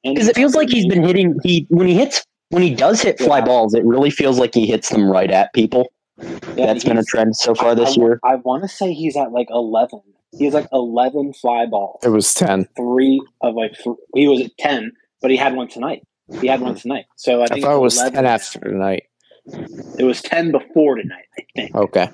[0.03, 1.37] Because it feels like he's been hitting.
[1.43, 3.45] He when he hits when he does hit fly Yeah.
[3.45, 5.91] balls, it really feels like he hits them right at people.
[6.21, 6.37] Yeah,
[6.67, 8.19] That's been a trend so far I- this I, year.
[8.23, 10.01] I want to say he's at like 11.
[10.37, 11.99] He has like 11 fly balls.
[12.03, 12.67] It was 10.
[12.75, 14.91] Three of like, th- he was at 10,
[15.21, 16.03] but he had one tonight.
[16.41, 17.05] He had one tonight.
[17.15, 18.29] So I I think thought it was 11 10 now.
[18.31, 19.03] after tonight.
[19.45, 21.75] It was 10 before tonight, I think.
[21.75, 22.09] Okay.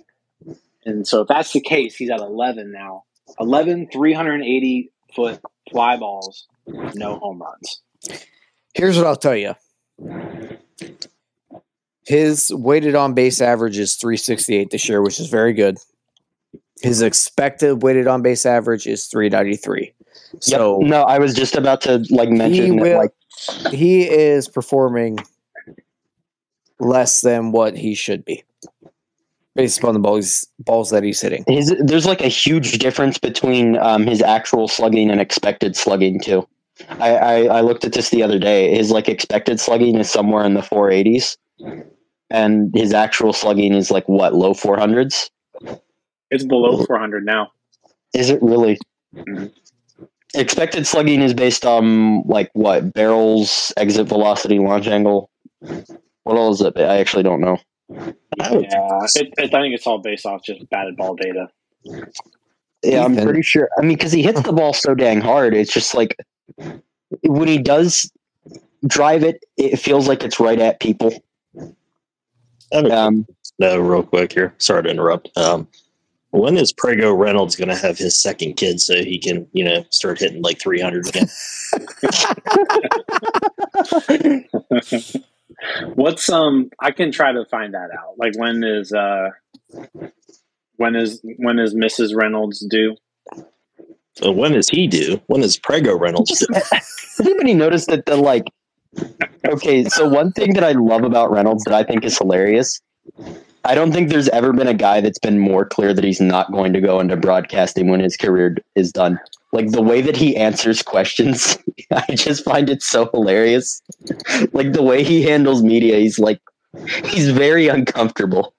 [0.85, 3.03] And so if that's the case, he's at 11 now.
[3.39, 5.39] 11 380 foot
[5.71, 6.47] fly balls,
[6.95, 7.81] no home runs.
[8.73, 9.53] Here's what I'll tell you.
[12.05, 15.77] His weighted on base average is 368 this year, which is very good.
[16.81, 19.93] His expected weighted on base average is 393.
[20.39, 20.89] So Yep.
[20.89, 23.11] no, I was just about to like mention that, will- like
[23.71, 25.19] he is performing
[26.79, 28.43] less than what he should be
[29.55, 31.43] based upon the balls balls that he's hitting.
[31.47, 36.47] his there's like a huge difference between um, his actual slugging and expected slugging too.
[36.91, 38.73] I, I I looked at this the other day.
[38.75, 41.37] His like expected slugging is somewhere in the 480s,
[42.29, 45.29] and his actual slugging is like what low 400s.
[46.31, 47.51] It's below 400 now.
[48.13, 48.77] Is it really?
[49.15, 49.51] Mhm.
[50.35, 55.29] Expected slugging is based on like what barrels, exit velocity, launch angle.
[56.29, 56.77] What all is it?
[56.77, 57.57] I actually don't know.
[57.91, 61.47] I Yeah, it, it, I think it's all based off just batted ball data.
[62.83, 63.67] Yeah, I'm pretty sure.
[63.79, 66.15] I mean, because he hits the ball so dang hard, it's just like
[67.23, 68.11] when he does
[68.85, 71.11] drive it, it feels like it's right at people.
[71.57, 73.25] I have a Um,
[73.57, 74.53] no, real quick here.
[74.59, 75.35] Sorry to interrupt.
[75.35, 75.67] Um,
[76.29, 79.83] when is Prego Reynolds going to have his second kid so he can, you know,
[79.89, 81.27] start hitting like 300 again?
[85.95, 86.69] What's um?
[86.79, 88.17] I can try to find that out.
[88.17, 89.29] Like when is uh,
[90.77, 92.15] when is when is Mrs.
[92.15, 92.95] Reynolds due?
[94.15, 95.21] so when is he due?
[95.27, 96.47] When is Prego Reynolds due?
[96.71, 98.47] Has anybody noticed that the like?
[99.47, 102.79] Okay, so one thing that I love about Reynolds that I think is hilarious
[103.65, 106.51] I don't think there's ever been a guy that's been more clear that he's not
[106.51, 109.19] going to go into broadcasting when his career is done.
[109.51, 111.57] Like the way that he answers questions,
[111.91, 113.81] I just find it so hilarious.
[114.53, 116.39] Like the way he handles media, he's like,
[117.05, 118.53] he's very uncomfortable.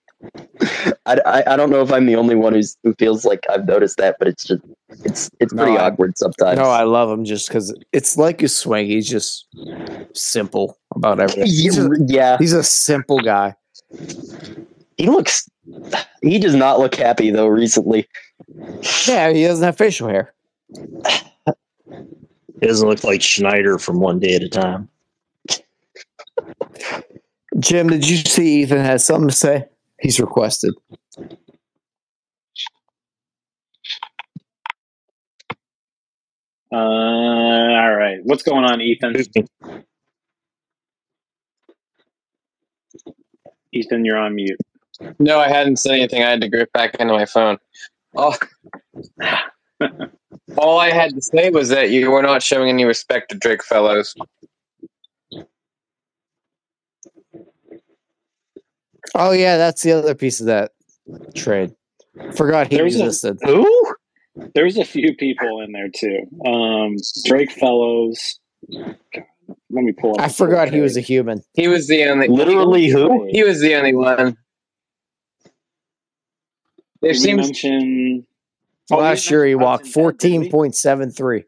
[1.07, 3.67] I, I, I don't know if I'm the only one who's, who feels like I've
[3.67, 4.63] noticed that, but it's just
[5.05, 6.59] it's it's No, pretty I- awkward sometimes.
[6.59, 8.87] No, I love him just because it's like his swing.
[8.87, 9.47] He's just
[10.13, 11.47] simple about everything.
[11.47, 13.55] He's a, yeah, he's a simple guy.
[14.99, 15.49] he looks.
[16.23, 17.47] He does not look happy though.
[17.47, 18.07] Recently,
[19.07, 20.35] Yeah, he doesn't have facial hair.
[20.75, 24.89] It doesn't look like Schneider from one day at a time.
[27.59, 29.65] Jim, did you see Ethan has something to say?
[30.01, 30.75] He's requested.
[36.73, 38.19] Uh, all right.
[38.23, 39.15] What's going on, Ethan?
[43.73, 44.59] Ethan, you're on mute.
[45.19, 46.23] No, I hadn't said anything.
[46.23, 47.59] I had to grip back into my phone.
[48.17, 48.37] All,
[50.57, 53.63] all I had to say was that you were not showing any respect to Drake
[53.65, 54.15] Fellows.
[59.15, 60.73] Oh yeah, that's the other piece of that
[61.35, 61.75] trade.
[62.37, 63.39] Forgot he There's a- existed.
[63.45, 63.95] who?
[64.55, 66.21] There's a few people in there too.
[66.49, 66.97] Um,
[67.27, 68.39] Drake Fellows.
[68.69, 68.97] Let
[69.85, 70.21] me pull up.
[70.21, 71.43] I forgot he was a human.
[71.55, 72.29] He was the only.
[72.29, 73.29] Literally who?
[73.31, 74.37] He was the only one.
[77.03, 78.27] There Did we seems mention
[78.91, 80.41] Oh, we Last year he walked Hudson Head, did we?
[80.43, 81.45] fourteen point seven three.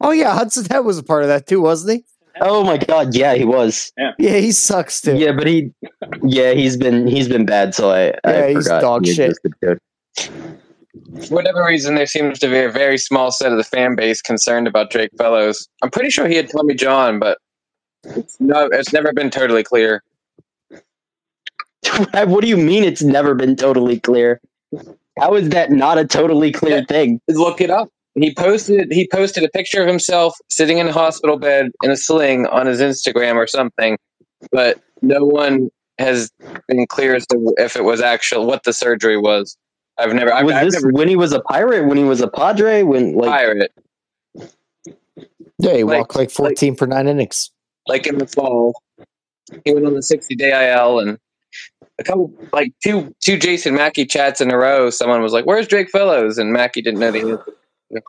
[0.00, 2.04] Oh yeah, Hudson Head was a part of that too, wasn't he?
[2.40, 3.92] Oh my god, yeah, he was.
[4.18, 5.16] Yeah, he sucks too.
[5.16, 5.70] Yeah, but he,
[6.22, 7.74] yeah, he's been he's been bad.
[7.74, 9.36] So I, I Yeah, he's dog he shit.
[9.66, 9.78] for
[11.28, 14.66] whatever reason there seems to be a very small set of the fan base concerned
[14.66, 15.68] about Drake Fellows.
[15.82, 17.38] I'm pretty sure he had Tommy John, but
[18.04, 20.02] it's no, it's never been totally clear.
[22.12, 22.84] what do you mean?
[22.84, 24.40] It's never been totally clear.
[25.18, 26.84] How is that not a totally clear Yeah.
[26.88, 27.20] thing?
[27.28, 27.88] Look it up.
[28.14, 31.96] He posted he posted a picture of himself sitting in a hospital bed in a
[31.96, 33.96] sling on his Instagram or something,
[34.50, 36.30] but no one has
[36.68, 39.56] been clear as to if it was actual what the surgery was.
[39.98, 41.86] I've never I've, was I've this never when he was a pirate?
[41.86, 42.82] When he was a padre?
[42.82, 43.72] When like pirate
[45.58, 47.50] Yeah, he Like- walked like fourteen for nine innings.
[47.86, 48.74] like in the fall.
[49.64, 51.18] He went on the 60 day IL and
[52.02, 54.90] a couple like two two Jason Mackey chats in a row.
[54.90, 58.02] Someone was like, "Where's Drake Fellows?" and Mackey didn't know the answer.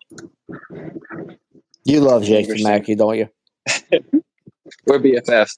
[1.86, 2.72] You love Jason Interesting.
[2.72, 3.30] Mackey, don't you?
[4.86, 5.58] We're BFFs.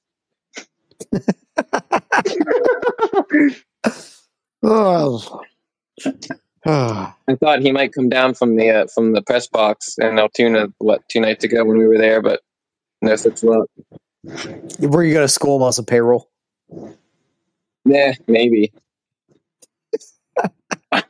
[4.63, 5.41] Oh.
[6.67, 10.67] I thought he might come down from the uh, from the press box in Altoona
[10.79, 12.41] what two nights ago when we were there, but
[13.01, 13.67] no such luck.
[14.79, 16.29] Were you gonna school him on some payroll?
[17.85, 18.73] Nah, maybe.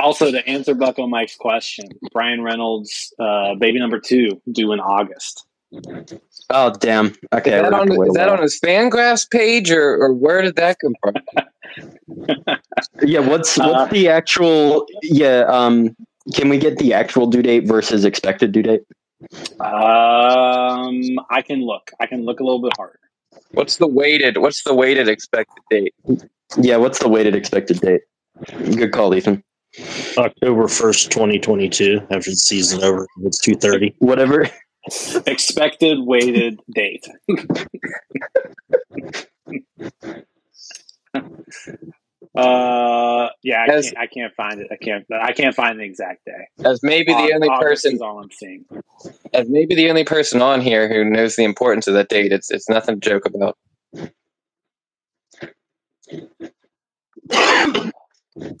[0.00, 5.46] Also, to answer Bucko Mike's question, Bryan Reynolds, uh, baby number two, due in August.
[6.50, 7.06] oh damn.
[7.06, 10.02] Is Okay, that, on, have to wait a is that on his Fangraphs page or,
[10.02, 11.14] or where did that come from?
[13.02, 14.86] Yeah, what's Uh, what's the actual?
[15.02, 15.96] Yeah, um,
[16.34, 18.82] can we get the actual due date versus expected due date?
[19.60, 21.90] Um, I can look.
[22.00, 22.98] I can look a little bit harder.
[23.54, 24.38] What's the weighted?
[24.38, 25.94] What's the weighted expected date?
[26.58, 28.02] Yeah, what's the weighted expected date?
[28.76, 29.42] Good call, Ethan.
[30.18, 32.00] October first, twenty twenty two.
[32.10, 33.94] After the season over, it's two thirty.
[33.98, 34.48] Whatever.
[35.26, 37.06] Expected weighted date.
[42.36, 44.68] uh, yeah, I As- can't, I can't find it.
[44.70, 45.06] I can't.
[45.10, 46.48] I can't find the exact day.
[46.64, 48.64] As maybe the Au- only August person is all I'm seeing.
[49.34, 52.32] As maybe the only person on here who knows the importance of that date.
[52.32, 53.56] It's it's nothing to joke about.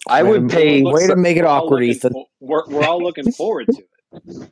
[0.08, 0.82] I would pay.
[0.82, 2.12] Look, Way to make it awkward, Ethan.
[2.12, 4.50] fo- we're, we're all looking forward to it.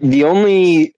[0.00, 0.94] The only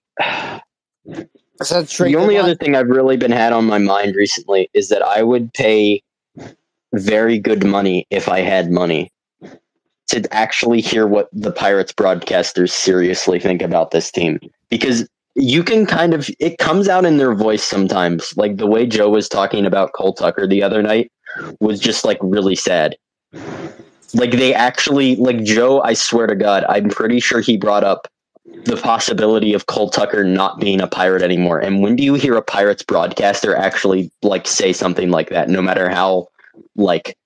[1.60, 4.88] Is that the only other thing I've really been had on my mind recently is
[4.88, 6.02] that I would pay
[6.94, 9.10] very good money if I had money
[10.12, 14.38] to actually hear what the Pirates broadcasters seriously think about this team.
[14.68, 18.36] Because you can kind of it comes out in their voice sometimes.
[18.36, 21.10] Like the way Joe was talking about Cole Tucker the other night
[21.60, 22.96] was just like really sad.
[24.14, 28.08] Like they actually like Joe I swear to god I'm pretty sure he brought up
[28.64, 31.58] the possibility of Cole Tucker not being a pirate anymore.
[31.58, 35.62] And when do you hear a Pirates broadcaster actually like say something like that, no
[35.62, 36.28] matter how
[36.76, 37.16] like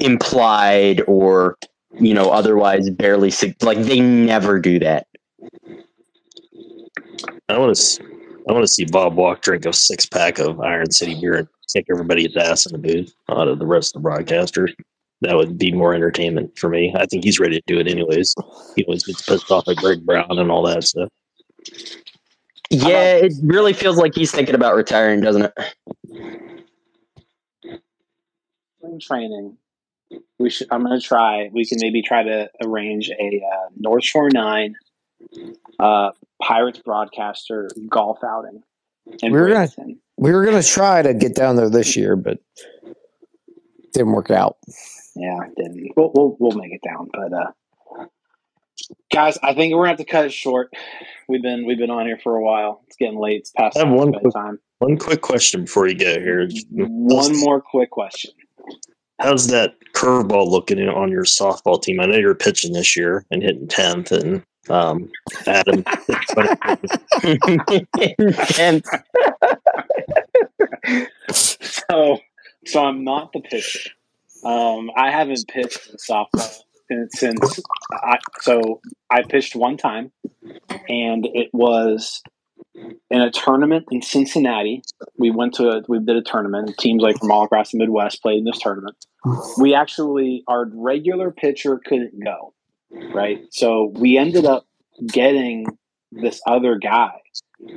[0.00, 1.56] implied or
[1.98, 5.06] you know otherwise barely like they never do that.
[7.48, 8.04] I want to.
[8.48, 11.48] I want to see Bob Walk drink a six pack of Iron City beer and
[11.72, 14.74] kick everybody's ass in the booth out of the rest of the broadcasters.
[15.22, 16.94] That would be more entertainment for me.
[16.98, 18.34] I think he's ready to do it anyways.
[18.76, 21.08] He always gets pissed off at Greg Brown and all that stuff.
[22.68, 25.54] Yeah, it really feels like he's thinking about retiring, doesn't it?
[28.78, 29.56] Spring training.
[30.38, 30.68] We should.
[30.70, 31.48] I'm going to try.
[31.52, 34.74] We can maybe try to arrange a uh, North Shore Nine
[35.78, 36.10] uh,
[36.42, 38.62] Pirates broadcaster golf outing.
[39.22, 39.68] in We're gonna-
[40.16, 42.38] We were gonna try to get down there this year, but
[43.92, 44.56] didn't work out.
[45.16, 45.92] Yeah, didn't.
[45.96, 48.06] We'll, we'll we'll make it down, but uh,
[49.12, 50.72] guys, I think we're gonna have to cut it short.
[51.28, 52.82] We've been we've been on here for a while.
[52.86, 53.38] It's getting late.
[53.40, 54.58] It's past I have one quick- time.
[54.80, 56.48] One quick question before you get here.
[56.70, 58.32] One more quick question.
[59.20, 62.00] How's that curveball looking on your softball team?
[62.00, 65.10] I know you're pitching this year and hitting tenth, and um,
[65.46, 65.84] Adam.
[68.18, 68.88] Intense.
[71.30, 72.18] So
[72.66, 73.90] so I'm not the pitcher.
[74.44, 76.60] Um, I haven't pitched in softball
[77.10, 77.60] since
[77.92, 78.80] I, so
[79.10, 80.12] I pitched one time,
[80.88, 82.22] and it was
[82.74, 84.82] in a tournament in Cincinnati.
[85.18, 86.76] We went to a, we did a tournament.
[86.78, 88.96] Teams like from all across the Midwest played in this tournament.
[89.58, 92.54] We actually our regular pitcher couldn't go,
[93.14, 93.40] right?
[93.50, 94.66] So we ended up
[95.06, 95.66] getting
[96.12, 97.12] this other guy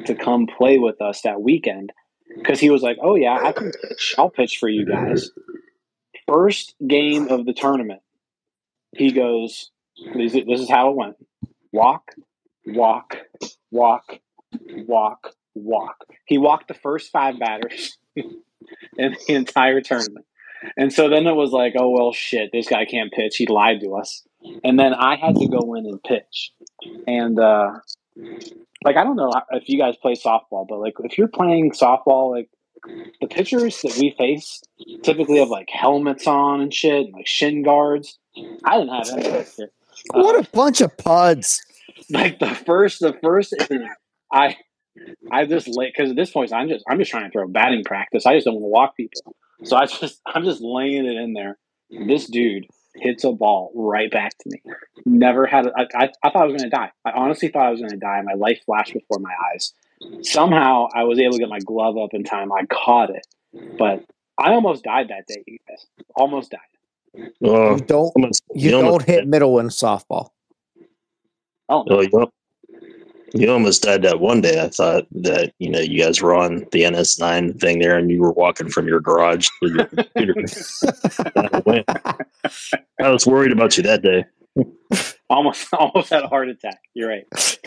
[0.06, 1.91] to come play with us that weekend
[2.36, 4.15] because he was like, "Oh yeah, I can pitch.
[4.18, 5.32] I'll pitch for you guys."
[6.28, 8.02] First game of the tournament,
[8.95, 9.72] he goes,
[10.15, 11.15] "This is this is how it went:
[11.72, 12.14] walk,
[12.65, 13.18] walk,
[13.72, 14.19] walk,
[14.88, 18.36] walk, walk." He walked the first five batters in
[18.98, 20.26] the entire tournament,
[20.76, 23.38] and so then it was like, "Oh well, shit, this guy can't pitch.
[23.38, 24.24] He lied to us."
[24.64, 26.52] And then I had to go in and pitch,
[27.07, 27.72] and uh,
[28.84, 32.32] like I don't know if you guys play softball, but like if you're playing softball,
[32.32, 32.49] like
[33.19, 34.61] the pitchers that we face
[35.03, 38.18] typically have like helmets on and shit, and like shin guards.
[38.64, 39.74] I didn't have any of that shit.
[40.14, 41.61] Uh, What a bunch of puds!
[42.11, 43.90] like the first, the first inning,
[44.32, 44.58] I,
[45.32, 47.84] I just lay because at this point I'm just I'm just trying to throw batting
[47.84, 48.26] practice.
[48.26, 51.34] I just don't want to walk people, so I just I'm just laying it in
[51.34, 51.58] there.
[51.90, 54.62] This dude hits a ball right back to me.
[55.06, 55.68] Never had.
[55.68, 56.91] A, I, I I thought I was going to die.
[57.06, 58.22] I honestly thought I was going to die.
[58.24, 59.74] My life flashed before my eyes.
[60.22, 62.52] Somehow I was able to get my glove up in time.
[62.52, 63.26] I caught it,
[63.78, 64.04] but
[64.38, 65.44] I almost died that day.
[65.48, 65.86] You guys
[66.16, 66.60] almost died.
[67.44, 69.28] Oh, You don't almost- you almost don't hit died.
[69.30, 70.30] middle in softball.
[71.70, 72.02] Oh no.
[72.14, 72.32] Oh,
[73.34, 74.62] you, almost died that one day.
[74.62, 78.22] I thought that you know you guys were on the NS9 thing there, and you
[78.22, 80.36] were walking from your garage to your computer.
[83.02, 84.26] I was worried about you that day.
[85.30, 86.80] almost almost had a heart attack.
[86.94, 87.60] You're right.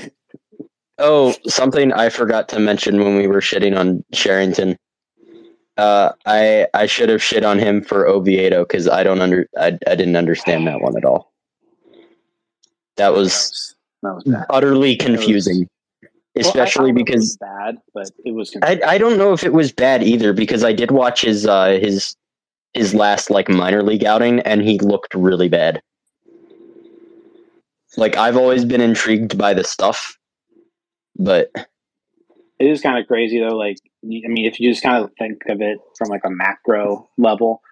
[0.99, 4.77] Oh, something I forgot to mention when we were shitting on Cherington.
[5.77, 9.78] Uh, I I should have shit on him for Oviedo because I don't under I,
[9.87, 11.32] I didn't understand that one at all.
[12.97, 14.47] That That was was, that was bad.
[14.51, 15.68] utterly confusing,
[16.02, 18.56] Well, I especially it because was bad, but it was.
[18.62, 18.81] I.
[18.86, 22.16] I don't know if it was bad either because I did watch his uh his
[22.74, 25.82] his last like minor league outing and he looked really bad.
[27.97, 30.16] Like I've always been intrigued by the stuff,
[31.16, 31.51] but
[32.60, 33.56] it is kind of crazy though.
[33.56, 37.09] Like, I mean, if you just kind of think of it from like a macro
[37.18, 37.62] level,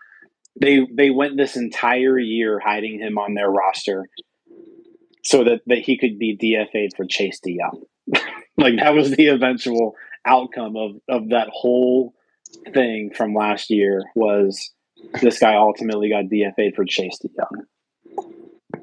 [0.60, 4.06] they they went this entire year hiding him on their roster
[5.22, 7.84] so that that he could be DFA'd for Chase De Jong.
[8.56, 12.14] like that was the eventual outcome of of that whole
[12.72, 14.70] thing from last year was
[15.20, 18.74] this guy ultimately got DFA'd for Chase De Jong.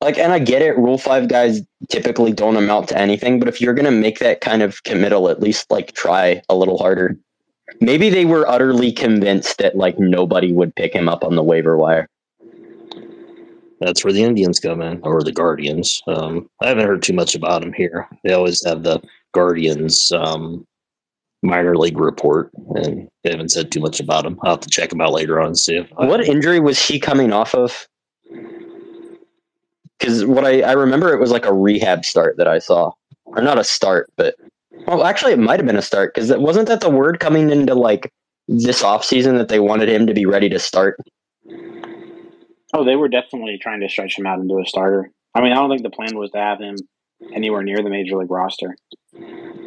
[0.00, 3.60] like and I get it, Rule Five guys typically don't amount to anything, but if
[3.60, 7.18] you're gonna make that kind of committal, at least like try a little harder.
[7.80, 11.76] Maybe they were utterly convinced that like nobody would pick him up on the waiver
[11.76, 12.08] wire.
[13.80, 16.00] That's where the Indians come in, or the Guardians.
[16.06, 18.08] Um, I haven't heard too much about them here.
[18.22, 19.00] They always have the
[19.32, 20.64] Guardians um,
[21.42, 24.38] minor league report, and they haven't said too much about them.
[24.42, 26.78] I'll have to check them out later on and see if I- What injury was
[26.80, 27.86] he coming off of?
[29.98, 32.92] Because what I, I remember it was like a rehab start that I saw,
[33.26, 34.34] or not a start, but
[34.86, 37.74] well, actually it might have been a start because wasn't that the word coming into
[37.74, 38.12] like
[38.48, 40.98] this off season that they wanted him to be ready to start?
[42.76, 45.08] Oh, they were definitely trying to stretch him out into a starter.
[45.32, 46.74] I mean, I don't think the plan was to have him
[47.32, 48.74] anywhere near the major league roster.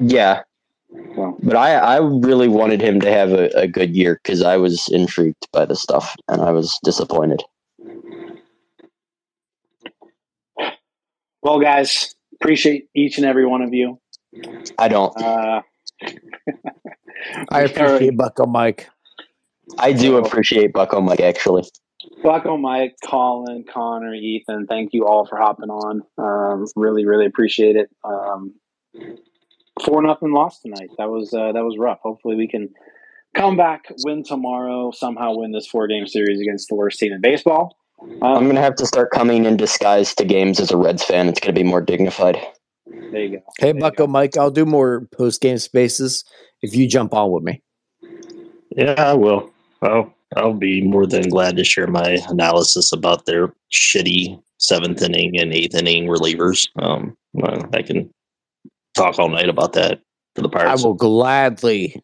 [0.01, 0.41] Yeah,
[0.89, 4.57] Well, but I I really wanted him to have a, a good year because I
[4.57, 7.41] was intrigued by the stuff and I was disappointed.
[11.41, 13.99] well, guys, appreciate each and every one of you.
[14.77, 15.15] I don't.
[15.21, 15.61] Uh,
[17.49, 18.89] I appreciate Bucko Mike.
[19.77, 21.63] I do appreciate Bucko Mike actually.
[22.23, 26.01] Bucko, Mike, Colin, Connor, Ethan, thank you all for hopping on.
[26.17, 27.89] Um, really, really appreciate it.
[28.03, 28.55] Um,
[29.85, 30.89] four nothing loss tonight.
[30.97, 31.99] That was uh, that was rough.
[32.01, 32.69] Hopefully, we can
[33.35, 37.21] come back, win tomorrow, somehow win this four game series against the worst team in
[37.21, 37.77] baseball.
[38.01, 41.27] I'm Um, gonna have to start coming in disguise to games as a Reds fan.
[41.29, 42.37] It's gonna be more dignified.
[43.11, 43.43] there you go.
[43.59, 44.11] Hey, There Bucko go.
[44.11, 46.23] Mike, I'll do more post game spaces
[46.61, 47.61] if you jump on with me.
[48.75, 49.49] Yeah, I will.
[49.81, 55.39] I'll, I'll be more than glad to share my analysis about their shitty seventh inning
[55.39, 56.67] and eighth inning relievers.
[56.77, 58.09] Um, well, I can
[58.95, 60.01] talk all night about that
[60.35, 60.83] for the Pirates.
[60.83, 62.03] I will gladly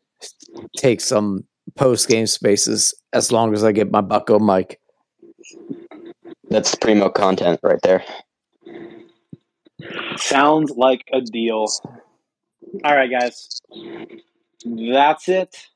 [0.77, 1.45] take some
[1.75, 4.79] post game spaces as long as I get my Bucko mic.
[6.49, 8.03] That's primo content right there.
[10.17, 11.67] Sounds like a deal.
[12.83, 13.59] All right, guys.
[14.65, 15.67] That's it.